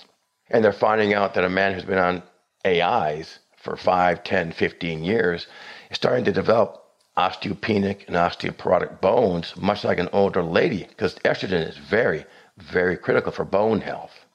[0.50, 2.22] and they're finding out that a man who's been on
[2.66, 5.46] AIs for 5, 10, 15 years
[5.90, 6.84] is starting to develop
[7.16, 12.24] osteopenic and osteoporotic bones, much like an older lady, because estrogen is very,
[12.56, 14.26] very critical for bone health,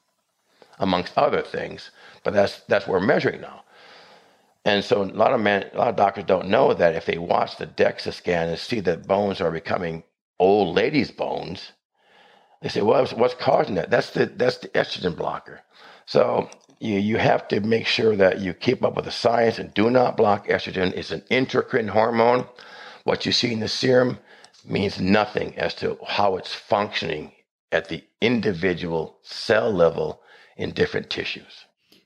[0.78, 1.90] amongst other things.
[2.24, 3.64] But that's that's what we're measuring now.
[4.64, 7.18] And so a lot of men, a lot of doctors don't know that if they
[7.18, 10.04] watch the DEXA scan and see that bones are becoming
[10.40, 11.72] old ladies' bones,
[12.62, 15.62] they say, "Well, what's causing that?" That's the that's the estrogen blocker.
[16.06, 16.50] So
[16.84, 19.90] you, you have to make sure that you keep up with the science and do
[19.90, 20.92] not block estrogen.
[20.92, 22.46] It's an endocrine hormone.
[23.04, 24.18] What you see in the serum
[24.64, 27.32] means nothing as to how it's functioning
[27.72, 30.22] at the individual cell level
[30.56, 31.64] in different tissues.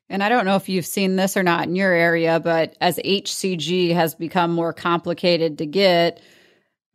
[0.09, 2.99] And I don't know if you've seen this or not in your area, but as
[3.05, 6.21] HCG has become more complicated to get,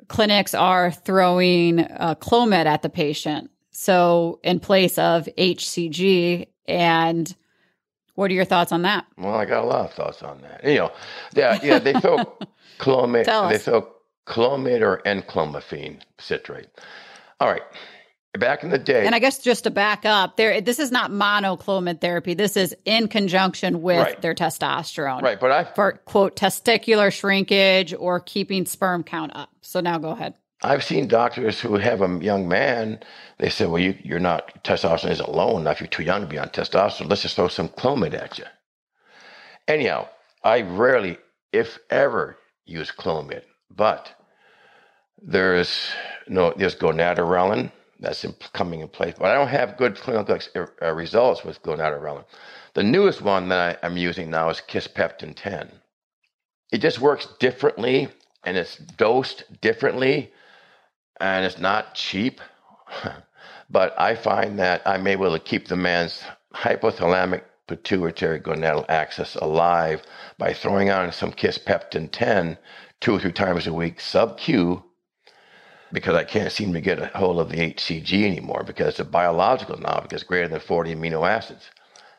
[0.08, 3.52] clinics are throwing uh, Clomid at the patient.
[3.72, 7.36] So in place of HCG, and
[8.16, 9.06] what are your thoughts on that?
[9.18, 10.64] Well, I got a lot of thoughts on that.
[10.64, 10.92] You know,
[11.36, 12.18] yeah, yeah, they throw
[12.80, 13.88] Clomid, they throw
[14.28, 16.70] Clomid or enclomiphene citrate.
[17.40, 17.64] All right.
[18.40, 21.12] Back in the day, and I guess just to back up, there this is not
[21.12, 22.34] monoclomid therapy.
[22.34, 24.22] This is in conjunction with right.
[24.24, 25.40] their testosterone, right?
[25.40, 29.52] But I for quote testicular shrinkage or keeping sperm count up.
[29.62, 30.34] So now go ahead.
[30.64, 33.00] I've seen doctors who have a young man.
[33.38, 35.82] They say, "Well, you, you're not testosterone isn't low enough.
[35.82, 37.10] You're too young to be on testosterone.
[37.10, 38.46] Let's just throw some Clomid at you."
[39.68, 40.08] Anyhow,
[40.44, 41.18] I rarely,
[41.52, 44.14] if ever, use Clomid, but
[45.22, 45.90] there is
[46.28, 50.38] no there's gonadorelin that's in, coming in place, but I don't have good clinical
[50.82, 52.26] uh, results with gonadorelin.
[52.74, 55.72] The newest one that I, am using now is Kisspeptin 10.
[56.72, 58.10] It just works differently
[58.44, 60.34] and it's dosed differently
[61.24, 62.42] and it's not cheap.
[63.70, 66.22] but I find that I'm able to keep the man's
[66.54, 70.04] hypothalamic pituitary gonadal axis alive
[70.38, 72.58] by throwing on some Kisspeptin 10
[73.00, 74.84] two or three times a week sub Q
[75.94, 79.78] because I can't seem to get a hold of the HCG anymore because the biological
[79.80, 81.70] now because greater than 40 amino acids.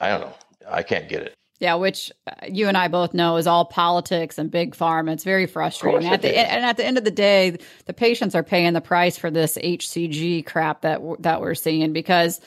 [0.00, 0.34] I don't know.
[0.66, 1.34] I can't get it.
[1.60, 5.12] Yeah, which uh, you and I both know is all politics and big pharma.
[5.12, 6.08] It's very frustrating.
[6.08, 9.16] At the, and at the end of the day, the patients are paying the price
[9.16, 12.40] for this HCG crap that that we're seeing because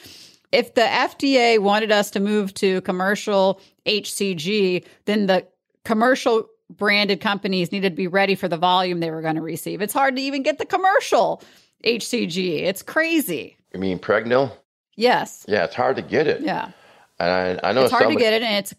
[0.51, 5.47] if the FDA wanted us to move to commercial HCG, then the
[5.83, 9.81] commercial branded companies needed to be ready for the volume they were going to receive.
[9.81, 11.41] It's hard to even get the commercial
[11.83, 12.63] HCG.
[12.63, 13.57] It's crazy.
[13.73, 14.51] You mean Pregnyl?
[14.95, 15.45] Yes.
[15.47, 16.41] Yeah, it's hard to get it.
[16.41, 16.71] Yeah.
[17.19, 18.73] And I, I know it's hard somebody, to get it, and it's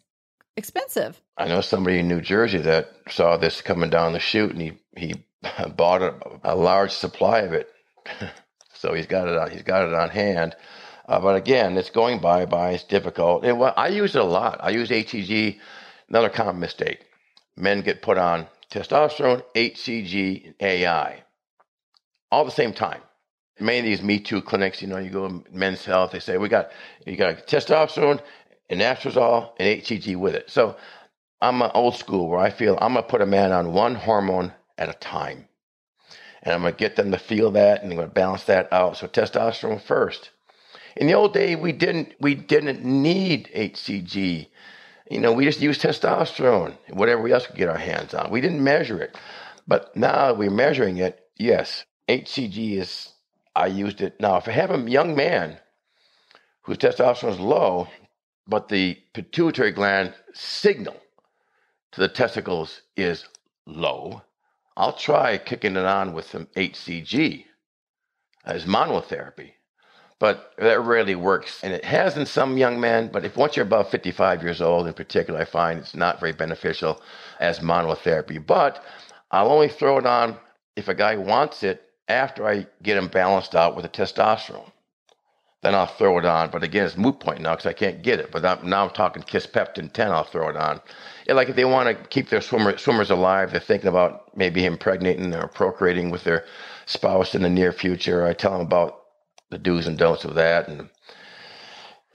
[0.58, 1.20] expensive.
[1.38, 4.72] I know somebody in New Jersey that saw this coming down the chute, and he
[4.96, 5.14] he
[5.76, 7.70] bought a, a large supply of it.
[8.74, 10.54] so he's got it on he's got it on hand.
[11.06, 12.72] Uh, but again, it's going by by.
[12.72, 13.44] It's difficult.
[13.44, 14.58] And well, I use it a lot.
[14.60, 15.58] I use HCG.
[16.08, 17.06] Another common mistake:
[17.56, 21.22] men get put on testosterone, HCG, AI,
[22.30, 23.00] all the same time.
[23.60, 26.38] Many of these Me Too clinics, you know, you go to Men's Health, they say
[26.38, 26.70] we got
[27.06, 28.20] you got testosterone
[28.68, 30.50] and anastrozole and HCG with it.
[30.50, 30.76] So
[31.40, 34.52] I'm an old school where I feel I'm gonna put a man on one hormone
[34.76, 35.48] at a time,
[36.42, 38.96] and I'm gonna get them to feel that, and I'm gonna balance that out.
[38.96, 40.30] So testosterone first.
[40.96, 44.48] In the old day, we didn't we didn't need HCG.
[45.10, 48.30] You know, we just used testosterone, whatever we else could get our hands on.
[48.30, 49.16] We didn't measure it.
[49.66, 51.20] But now we're measuring it.
[51.38, 53.12] Yes, HCG is,
[53.54, 54.20] I used it.
[54.20, 55.58] Now, if I have a young man
[56.62, 57.88] whose testosterone is low,
[58.48, 60.96] but the pituitary gland signal
[61.92, 63.26] to the testicles is
[63.66, 64.22] low,
[64.76, 67.44] I'll try kicking it on with some HCG
[68.44, 69.52] as monotherapy
[70.18, 71.62] but that rarely works.
[71.62, 74.86] And it has in some young men, but if once you're above 55 years old
[74.86, 77.00] in particular, I find it's not very beneficial
[77.38, 78.44] as monotherapy.
[78.44, 78.82] But
[79.30, 80.36] I'll only throw it on
[80.76, 84.72] if a guy wants it after I get him balanced out with the testosterone.
[85.62, 86.50] Then I'll throw it on.
[86.50, 88.30] But again, it's moot point now because I can't get it.
[88.30, 90.80] But I'm, now I'm talking Kisspeptin 10, I'll throw it on.
[91.26, 94.64] Yeah, like if they want to keep their swimmer, swimmers alive, they're thinking about maybe
[94.64, 96.44] impregnating or procreating with their
[96.86, 98.24] spouse in the near future.
[98.24, 99.00] I tell them about
[99.50, 100.88] the do's and don'ts of that, and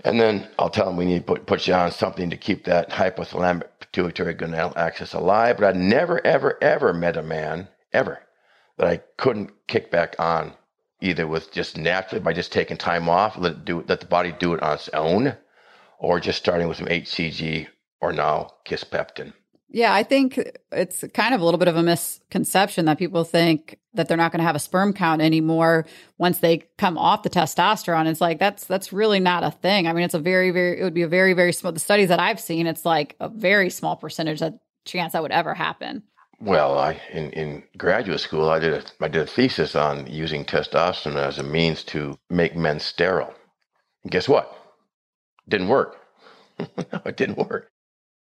[0.05, 2.65] and then I'll tell them we need to put, put you on something to keep
[2.65, 5.57] that hypothalamic pituitary gonadal axis alive.
[5.57, 8.19] But I never, ever, ever met a man ever
[8.77, 10.53] that I couldn't kick back on
[11.03, 14.53] either with just naturally by just taking time off, let do let the body do
[14.53, 15.35] it on its own,
[15.99, 17.67] or just starting with some HCG
[18.01, 19.33] or now Kisspeptin.
[19.69, 20.39] Yeah, I think
[20.71, 24.31] it's kind of a little bit of a misconception that people think that they're not
[24.31, 25.87] going to have a sperm count anymore
[26.19, 28.05] once they come off the testosterone.
[28.05, 29.87] It's like that's that's really not a thing.
[29.87, 31.73] I mean, it's a very very it would be a very very small.
[31.73, 35.31] The studies that I've seen, it's like a very small percentage that chance that would
[35.31, 36.03] ever happen.
[36.43, 40.43] Well, I in, in graduate school, I did a I did a thesis on using
[40.43, 43.33] testosterone as a means to make men sterile.
[44.03, 44.53] And guess what?
[45.47, 46.01] Didn't work.
[46.59, 47.71] no, it didn't work.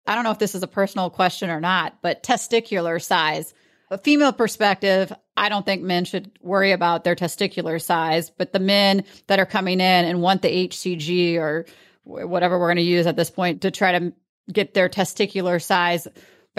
[0.08, 3.54] I don't know if this is a personal question or not, but testicular size.
[3.88, 8.58] A female perspective, I don't think men should worry about their testicular size, but the
[8.58, 11.66] men that are coming in and want the HCG or
[12.02, 14.12] whatever we're going to use at this point to try to
[14.52, 16.08] get their testicular size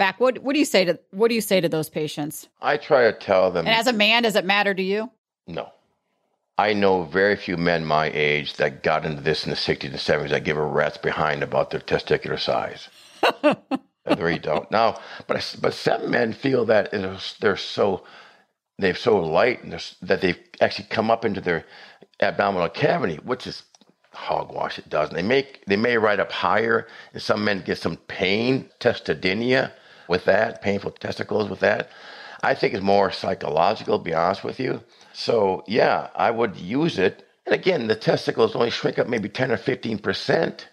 [0.00, 0.18] back.
[0.18, 2.48] What what do you say to what do you say to those patients?
[2.60, 3.66] I try to tell them.
[3.66, 5.10] And as a man, does it matter to you?
[5.46, 5.68] No.
[6.56, 9.94] I know very few men my age that got into this in the 60s and
[9.94, 12.88] 70s that give a rat's behind about their testicular size.
[13.42, 14.70] they really don't.
[14.70, 16.90] Now, but but some men feel that
[17.40, 18.04] they're so
[18.78, 19.72] they're so light and
[20.02, 21.64] that they've actually come up into their
[22.20, 23.64] abdominal cavity, which is
[24.12, 24.78] hogwash.
[24.78, 25.14] It doesn't.
[25.14, 29.72] They make they may ride up higher, and some men get some pain, testodynia,
[30.10, 31.90] with that painful testicles with that.
[32.42, 33.98] I think it's more psychological.
[33.98, 34.82] To be honest with you.
[35.14, 37.26] So yeah, I would use it.
[37.46, 40.68] And again, the testicles only shrink up maybe ten or fifteen percent.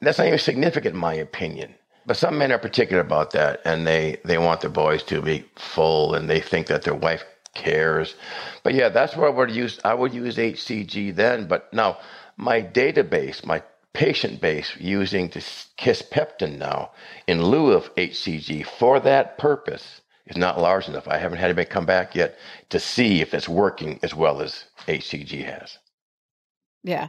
[0.00, 1.74] That's not even significant in my opinion.
[2.06, 5.46] But some men are particular about that, and they they want their boys to be
[5.56, 7.24] full, and they think that their wife
[7.54, 8.16] cares.
[8.64, 11.48] But yeah, that's where I would use I would use HCG then.
[11.48, 11.98] But now
[12.36, 13.62] my database, my
[13.92, 16.92] patient base using this Kisspeptin now
[17.26, 21.08] in lieu of HCG for that purpose is not large enough.
[21.08, 22.38] I haven't had anybody come back yet
[22.70, 25.78] to see if it's working as well as HCG has.
[26.82, 27.08] Yeah.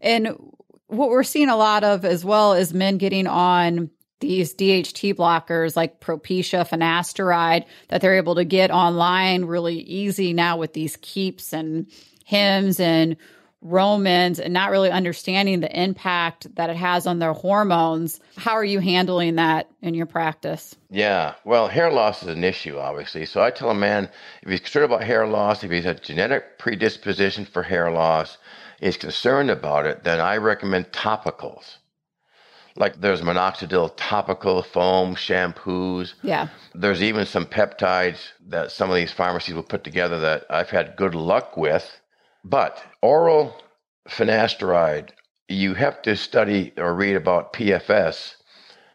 [0.00, 0.36] And
[0.86, 5.76] what we're seeing a lot of as well is men getting on these DHT blockers
[5.76, 11.52] like Propecia, finasteride that they're able to get online really easy now with these keeps
[11.52, 11.86] and
[12.24, 13.16] Hims and
[13.62, 18.20] Romans and not really understanding the impact that it has on their hormones.
[18.36, 20.74] How are you handling that in your practice?
[20.90, 23.24] Yeah, well, hair loss is an issue, obviously.
[23.24, 24.10] So I tell a man
[24.42, 28.36] if he's concerned about hair loss, if he's a genetic predisposition for hair loss,
[28.80, 31.76] is concerned about it, then I recommend topicals.
[32.74, 36.14] Like there's minoxidil topical foam shampoos.
[36.22, 36.48] Yeah.
[36.74, 40.96] There's even some peptides that some of these pharmacies will put together that I've had
[40.96, 42.00] good luck with.
[42.44, 43.56] But oral
[44.08, 45.10] finasteride,
[45.48, 48.34] you have to study or read about PFS,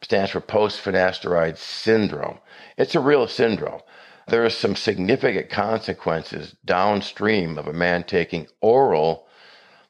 [0.01, 2.39] stands for post finasteride syndrome.
[2.77, 3.81] It's a real syndrome.
[4.27, 9.27] There are some significant consequences downstream of a man taking oral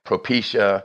[0.06, 0.84] Propecia,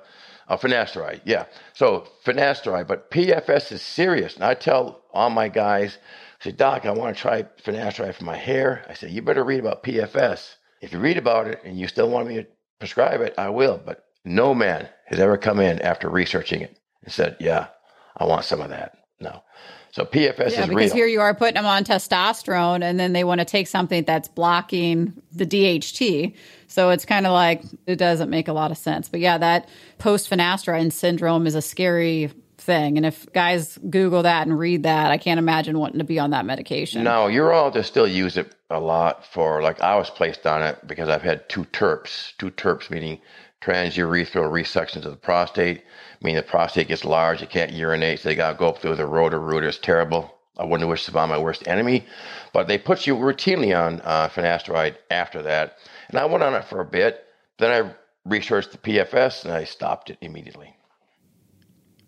[0.48, 1.20] uh, finasteride.
[1.24, 1.44] Yeah.
[1.74, 4.34] So finasteride, but PFS is serious.
[4.34, 5.98] And I tell all my guys,
[6.40, 8.84] I say, Doc, I want to try finasteride for my hair.
[8.88, 10.56] I say, you better read about PFS.
[10.80, 12.46] If you read about it and you still want me to
[12.83, 13.80] prescribe it, I will.
[13.85, 17.68] But no man has ever come in after researching it and said, yeah,
[18.16, 18.97] I want some of that.
[19.20, 19.45] No.
[19.93, 20.95] So PFS yeah, is because real.
[20.95, 24.26] here you are putting them on testosterone, and then they want to take something that's
[24.26, 26.35] blocking the DHT.
[26.66, 29.09] So it's kind of like it doesn't make a lot of sense.
[29.09, 29.68] But yeah, that
[29.99, 32.96] post finasteride syndrome is a scary thing.
[32.96, 36.30] And if guys Google that and read that, I can't imagine wanting to be on
[36.30, 37.04] that medication.
[37.04, 41.08] No, urologists still use it a lot for like I was placed on it because
[41.08, 43.20] I've had two TURPs, two TURPs meaning
[43.60, 45.78] transurethral resections of the prostate.
[45.80, 48.96] I mean the prostate gets large, it can't urinate, so they gotta go up through
[48.96, 49.68] the Roto-Rooter.
[49.68, 50.34] It's terrible.
[50.58, 52.06] I wouldn't wish this on my worst enemy,
[52.52, 56.64] but they put you routinely on uh, finasteride after that, and I went on it
[56.64, 57.24] for a bit.
[57.58, 57.94] Then I
[58.24, 60.76] researched the PFS and I stopped it immediately.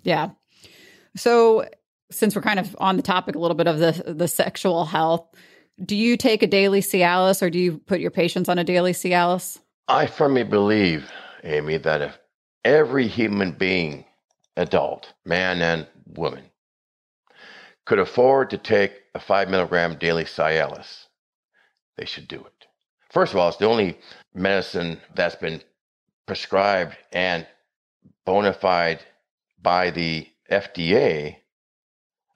[0.02, 0.30] Yeah.
[1.16, 1.68] So,
[2.10, 5.26] since we're kind of on the topic a little bit of the the sexual health,
[5.82, 8.92] do you take a daily Cialis or do you put your patients on a daily
[8.92, 9.58] Cialis?
[9.88, 11.10] I firmly believe,
[11.42, 12.18] Amy, that if
[12.64, 14.04] every human being,
[14.56, 16.44] adult, man and woman,
[17.84, 21.06] could afford to take a five milligram daily Cialis,
[21.96, 22.66] they should do it.
[23.10, 23.98] First of all, it's the only
[24.34, 25.62] medicine that's been
[26.26, 27.46] prescribed and
[28.24, 29.00] bona fide
[29.60, 31.36] by the FDA,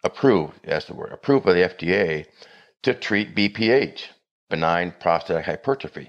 [0.04, 2.26] approved, that's the word, approved by the FDA
[2.82, 4.04] to treat BPH,
[4.48, 6.08] benign prostatic hypertrophy.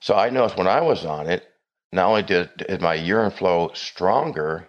[0.00, 1.46] So I noticed when I was on it,
[1.92, 4.68] not only did, did my urine flow stronger,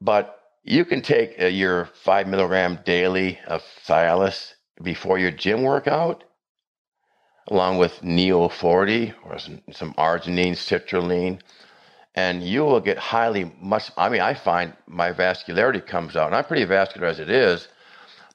[0.00, 6.24] but you can take uh, your five milligram daily of Cialis before your gym workout,
[7.48, 11.40] along with Neo 40 or some, some arginine, citrulline
[12.14, 13.90] and you will get highly much.
[13.96, 17.68] I mean, I find my vascularity comes out, and I'm pretty vascular as it is.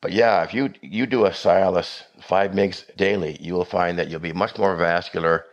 [0.02, 4.10] But yeah, if you you do a Cialis five mgs daily, you will find that
[4.10, 5.46] you'll be much more vascular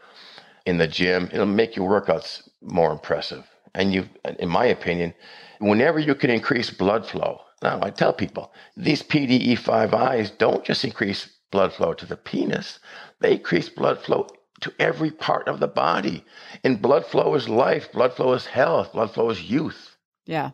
[0.65, 1.29] in the gym.
[1.33, 3.45] It'll make your workouts more impressive.
[3.75, 4.09] And you,
[4.39, 5.15] in my opinion,
[5.59, 7.41] whenever you can increase blood flow.
[7.63, 12.79] Now, I tell people these PDE5Is don't just increase blood flow to the penis;
[13.21, 14.29] they increase blood flow
[14.61, 16.25] to every part of the body.
[16.65, 19.97] And blood flow is life, blood flow is health, blood flow is youth.
[20.25, 20.51] Yeah.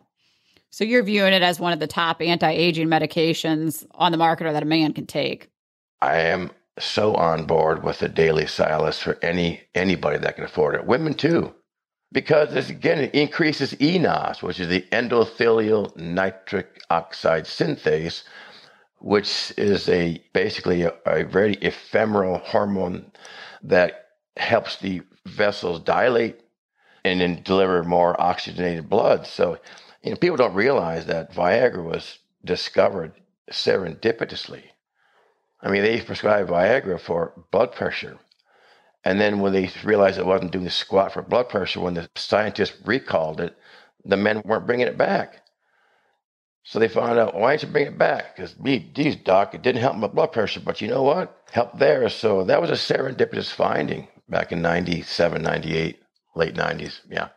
[0.69, 4.53] So you're viewing it as one of the top anti-aging medications on the market or
[4.53, 5.49] that a man can take.
[6.01, 10.75] I am so on board with the daily Cialis for any anybody that can afford
[10.75, 10.85] it.
[10.85, 11.53] Women too.
[12.11, 18.23] Because this again it increases eNOS, which is the endothelial nitric oxide synthase,
[18.99, 23.11] which is a basically a, a very ephemeral hormone
[23.63, 24.07] that
[24.37, 26.39] helps the vessels dilate
[27.05, 29.25] and then deliver more oxygenated blood.
[29.27, 29.57] So,
[30.03, 33.13] you know, people don't realize that Viagra was discovered
[33.51, 34.63] serendipitously.
[35.61, 38.17] I mean, they prescribed Viagra for blood pressure.
[39.05, 42.75] And then when they realized it wasn't doing squat for blood pressure, when the scientists
[42.85, 43.57] recalled it,
[44.05, 45.42] the men weren't bringing it back.
[46.73, 48.35] So they found out, why didn't you bring it back?
[48.35, 51.39] Because me, geez, doc, it didn't help my blood pressure, but you know what?
[51.51, 52.09] Helped there.
[52.09, 55.99] So that was a serendipitous finding back in 97, 98,
[56.35, 57.01] late 90s.
[57.07, 57.29] Yeah.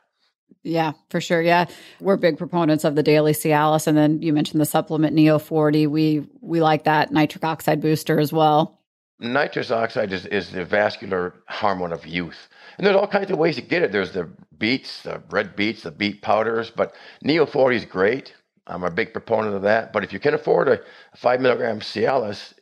[0.62, 1.42] Yeah, for sure.
[1.42, 1.66] Yeah.
[2.00, 3.86] We're big proponents of the daily Cialis.
[3.86, 5.86] And then you mentioned the supplement Neo 40.
[5.86, 8.80] We we like that nitric oxide booster as well.
[9.20, 12.48] Nitrous oxide is, is the vascular hormone of youth.
[12.78, 13.92] And there's all kinds of ways to get it.
[13.92, 18.32] There's the beets, the red beets, the beet powders, but Neo 40 is great.
[18.66, 19.92] I'm a big proponent of that.
[19.92, 20.80] But if you can afford a
[21.16, 22.54] five milligram Cialis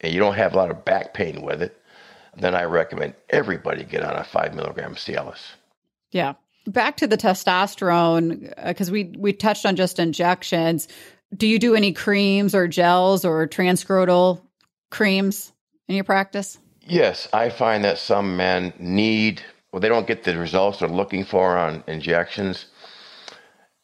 [0.00, 1.80] and you don't have a lot of back pain with it,
[2.36, 5.40] then I recommend everybody get on a five milligram Cialis.
[6.10, 6.34] Yeah.
[6.66, 10.88] Back to the testosterone, because uh, we we touched on just injections.
[11.34, 14.42] Do you do any creams or gels or transcranial
[14.90, 15.52] creams
[15.88, 16.58] in your practice?
[16.82, 21.24] Yes, I find that some men need, well, they don't get the results they're looking
[21.24, 22.66] for on injections.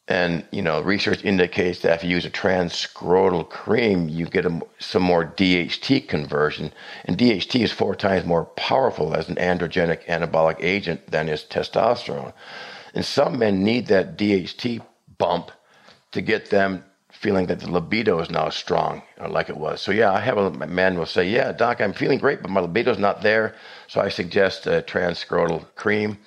[0.07, 4.61] And you know, research indicates that if you use a transscrotal cream, you get a,
[4.79, 6.71] some more DHT conversion.
[7.03, 12.33] And DHT is four times more powerful as an androgenic anabolic agent than is testosterone.
[12.93, 14.81] And some men need that DHT
[15.17, 15.51] bump
[16.11, 19.81] to get them feeling that the libido is now strong, uh, like it was.
[19.81, 22.61] So yeah, I have a man will say, "Yeah, doc, I'm feeling great, but my
[22.61, 23.55] libido's not there."
[23.87, 26.19] So I suggest a transscrotal cream,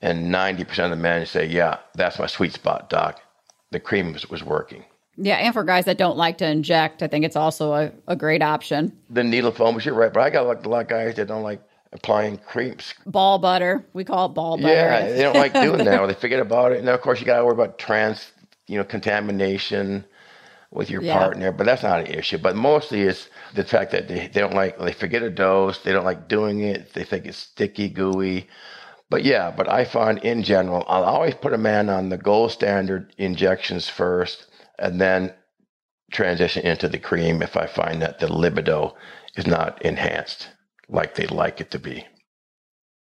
[0.00, 3.20] and 90% of the men say, "Yeah, that's my sweet spot, doc."
[3.70, 4.84] The cream was, was working.
[5.16, 8.16] Yeah, and for guys that don't like to inject, I think it's also a, a
[8.16, 8.96] great option.
[9.08, 11.62] The needle foam, you're right, but I got a lot of guys that don't like
[11.92, 12.94] applying creams.
[13.06, 14.74] Ball butter, we call it ball butter.
[14.74, 16.78] Yeah, they don't like doing that, or they forget about it.
[16.78, 18.32] And then, of course, you got to worry about trans,
[18.66, 20.04] you know, contamination
[20.70, 21.16] with your yeah.
[21.16, 22.36] partner, but that's not an issue.
[22.36, 25.92] But mostly it's the fact that they, they don't like, they forget a dose, they
[25.92, 28.48] don't like doing it, they think it's sticky, gooey.
[29.08, 32.50] But yeah, but I find in general, I'll always put a man on the gold
[32.50, 34.46] standard injections first,
[34.78, 35.32] and then
[36.10, 38.96] transition into the cream if I find that the libido
[39.36, 40.48] is not enhanced
[40.88, 42.06] like they'd like it to be.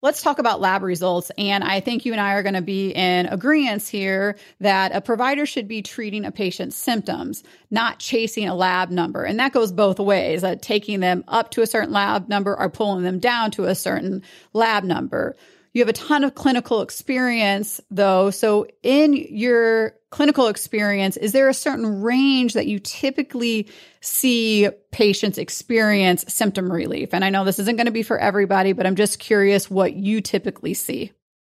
[0.02, 1.32] Let's talk about lab results.
[1.38, 5.00] And I think you and I are going to be in agreement here that a
[5.00, 7.42] provider should be treating a patient's symptoms,
[7.72, 9.24] not chasing a lab number.
[9.24, 12.70] And that goes both ways, uh, taking them up to a certain lab number or
[12.70, 15.38] pulling them down to a certain lab number.
[15.74, 18.30] You have a ton of clinical experience though.
[18.30, 23.68] So in your clinical experience, is there a certain range that you typically
[24.00, 27.10] see patients experience symptom relief?
[27.12, 29.94] And I know this isn't going to be for everybody, but I'm just curious what
[29.96, 31.12] you typically see.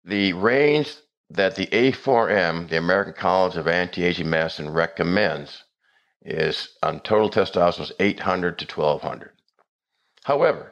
[0.06, 0.94] The range
[1.32, 5.64] that the A4M, the American College of Anti-Aging Medicine recommends
[6.22, 9.32] is on total testosterone is 800 to 1200.
[10.24, 10.72] However,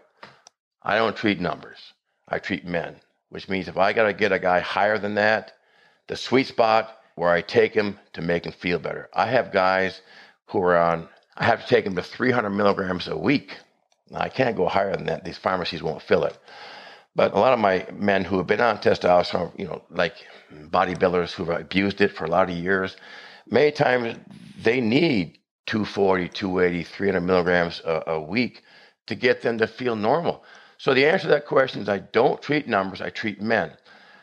[0.84, 1.80] I don't treat numbers.
[2.28, 2.98] I treat men
[3.32, 5.54] which means if I got to get a guy higher than that,
[6.08, 9.10] the sweet spot where I take him to make him feel better.
[9.14, 10.02] I have guys
[10.48, 11.08] who are on,
[11.38, 13.58] I have to take them to 300 milligrams a week.
[14.10, 15.24] Now, I can't go higher than that.
[15.24, 16.38] These pharmacies won't fill it.
[17.16, 20.16] But a lot of my men who have been on testosterone, you know, like
[20.54, 22.98] bodybuilders who've abused it for a lot of years,
[23.50, 24.18] many times
[24.62, 28.64] they need 240, 280, 300 milligrams a, a week
[29.08, 30.44] to get them to feel normal.
[30.82, 33.72] So the answer to that question is I don't treat numbers, I treat men.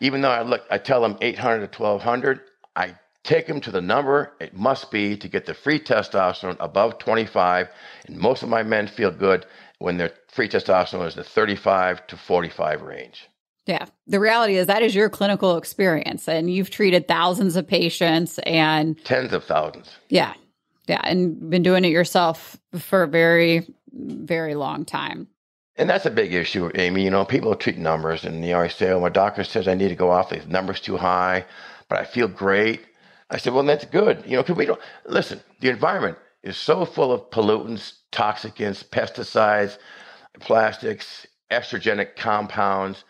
[0.00, 2.40] Even though I look, I tell them 800 to 1200,
[2.74, 6.98] I take them to the number it must be to get the free testosterone above
[6.98, 7.68] 25.
[8.08, 9.46] And most of my men feel good
[9.78, 13.28] when their free testosterone is the 35 to 45 range.
[13.66, 13.86] Yeah.
[14.08, 18.98] The reality is that is your clinical experience and you've treated thousands of patients and
[19.04, 19.96] tens of thousands.
[20.08, 20.34] Yeah.
[20.88, 21.02] Yeah.
[21.04, 25.28] And been doing it yourself for a very, very long time.
[25.78, 27.04] And that's a big issue, Amy.
[27.04, 29.88] You know, people treat numbers and they always say, oh, my doctor says I need
[29.88, 31.46] to go off the numbers too high,
[31.88, 32.84] but I feel great.
[33.30, 34.24] I said, well, that's good.
[34.26, 39.78] You know, because we don't, listen, the environment is so full of pollutants, toxicants, pesticides,
[40.40, 43.04] plastics, estrogenic compounds.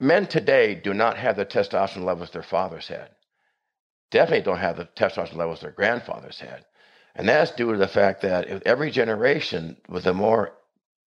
[0.00, 3.10] Men today do not have the testosterone levels their fathers had.
[4.10, 6.64] Definitely don't have the testosterone levels their grandfathers had.
[7.14, 10.54] And that's due to the fact that every generation, with a more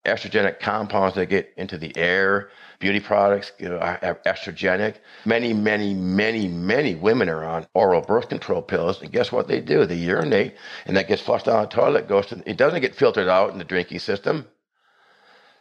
[0.05, 2.49] estrogenic compounds that get into the air.
[2.79, 4.95] Beauty products you know, are estrogenic.
[5.25, 9.61] Many, many, many, many women are on oral birth control pills, and guess what they
[9.61, 9.85] do?
[9.85, 12.07] They urinate, and that gets flushed down the toilet.
[12.07, 14.47] Goes to it doesn't get filtered out in the drinking system.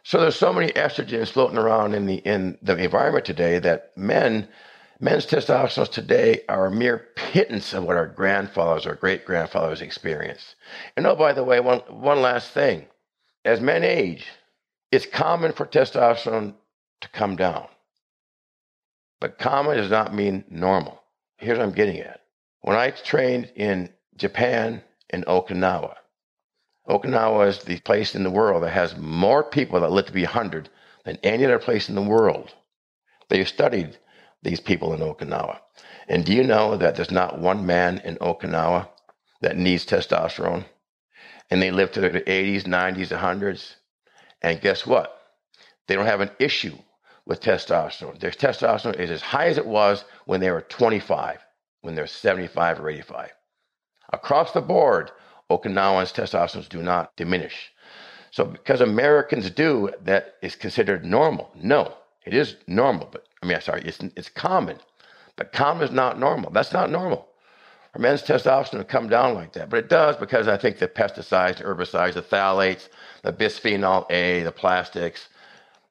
[0.03, 4.47] So there's so many estrogens floating around in the in the environment today that men
[4.99, 10.55] men's testosterone today are a mere pittance of what our grandfathers or great grandfathers experienced.
[10.97, 12.87] And oh, by the way, one one last thing
[13.43, 14.27] as men age,
[14.91, 16.53] it's common for testosterone
[17.01, 17.67] to come down.
[19.19, 21.01] But common does not mean normal.
[21.37, 22.21] Here's what I'm getting at.
[22.61, 25.95] When I trained in Japan in Okinawa,
[26.87, 30.23] Okinawa is the place in the world that has more people that live to be
[30.23, 30.69] 100
[31.05, 32.53] than any other place in the world.
[33.29, 33.97] They studied
[34.43, 35.59] these people in Okinawa.
[36.07, 38.89] And do you know that there's not one man in Okinawa
[39.41, 40.65] that needs testosterone?
[41.51, 43.75] And they live to their 80s, 90s, 100s.
[44.41, 45.21] And guess what?
[45.87, 46.77] They don't have an issue
[47.25, 48.19] with testosterone.
[48.19, 51.39] Their testosterone is as high as it was when they were 25,
[51.81, 53.31] when they're 75 or 85.
[54.13, 55.11] Across the board,
[55.51, 57.71] Okinawans' testosterone do not diminish.
[58.31, 61.51] So, because Americans do, that is considered normal.
[61.53, 61.95] No,
[62.25, 64.77] it is normal, but I mean, sorry, it's, it's common.
[65.35, 66.51] But common is not normal.
[66.51, 67.27] That's not normal
[67.91, 69.69] for men's testosterone to come down like that.
[69.69, 72.87] But it does because I think the pesticides, herbicides, the phthalates,
[73.23, 75.27] the bisphenol A, the plastics,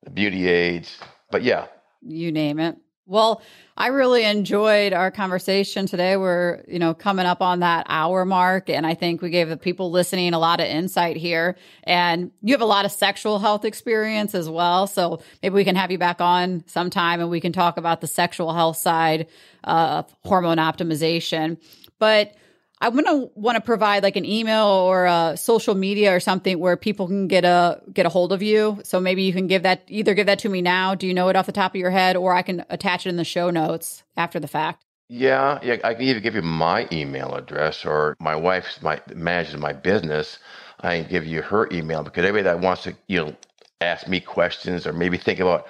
[0.03, 0.99] the beauty aids.
[1.31, 1.67] But yeah.
[2.03, 2.77] You name it.
[3.07, 3.43] Well,
[3.77, 6.17] I really enjoyed our conversation today.
[6.17, 8.71] We're, you know, coming up on that hour mark.
[8.71, 11.57] And I think we gave the people listening a lot of insight here.
[11.83, 14.87] And you have a lot of sexual health experience as well.
[14.87, 18.07] So maybe we can have you back on sometime and we can talk about the
[18.07, 19.27] sexual health side
[19.65, 21.59] of hormone optimization
[22.01, 22.35] but
[22.81, 26.77] I'm gonna want to provide like an email or a social media or something where
[26.77, 28.81] people can get a get a hold of you.
[28.85, 30.95] So maybe you can give that either give that to me now.
[30.95, 33.11] Do you know it off the top of your head, or I can attach it
[33.11, 34.83] in the show notes after the fact.
[35.09, 35.77] Yeah, yeah.
[35.85, 40.39] I can either give you my email address or my wife's my manages my business.
[40.81, 43.37] I can give you her email because everybody that wants to you know
[43.83, 45.67] ask me questions or maybe think about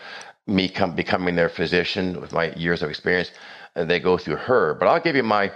[0.47, 3.31] me come, becoming their physician with my years of experience,
[3.77, 4.75] uh, they go through her.
[4.75, 5.51] But I'll give you my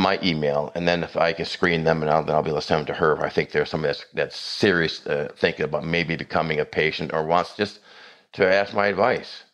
[0.00, 2.60] my email, and then if I can screen them, and I'll, then I'll be able
[2.60, 3.12] to send them to her.
[3.14, 7.12] If I think there's somebody that's that's serious, uh, thinking about maybe becoming a patient
[7.12, 7.80] or wants just
[8.32, 9.44] to ask my advice.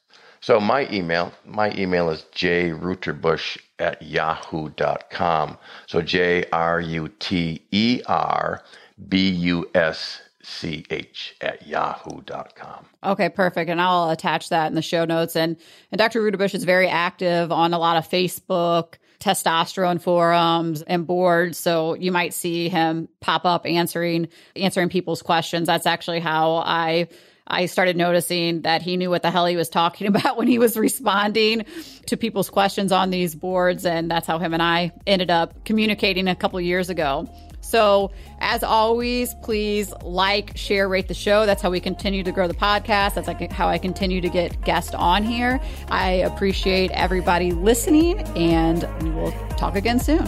[0.41, 5.57] So my email, my email is jruterbusch at yahoo.com.
[5.87, 8.63] So J R U T E R
[9.09, 12.87] B U S C H at yahoo.com.
[13.05, 13.71] Okay, perfect.
[13.71, 15.37] And I'll attach that in the show notes.
[15.37, 15.57] And,
[15.93, 16.21] and Dr.
[16.21, 21.57] Ruterbusch is very active on a lot of Facebook, testosterone forums and boards.
[21.57, 25.69] So you might see him pop up answering, answering people's questions.
[25.69, 27.09] That's actually how I
[27.45, 30.59] I started noticing that he knew what the hell he was talking about when he
[30.59, 31.67] was responding
[32.07, 33.85] to people's questions on these boards.
[33.85, 37.29] And that's how him and I ended up communicating a couple years ago.
[37.73, 38.11] So,
[38.41, 41.47] as always, please like, share, rate the show.
[41.47, 43.15] That's how we continue to grow the podcast.
[43.15, 45.59] That's like how I continue to get guests on here.
[45.89, 50.23] I appreciate everybody listening, and we will talk again soon.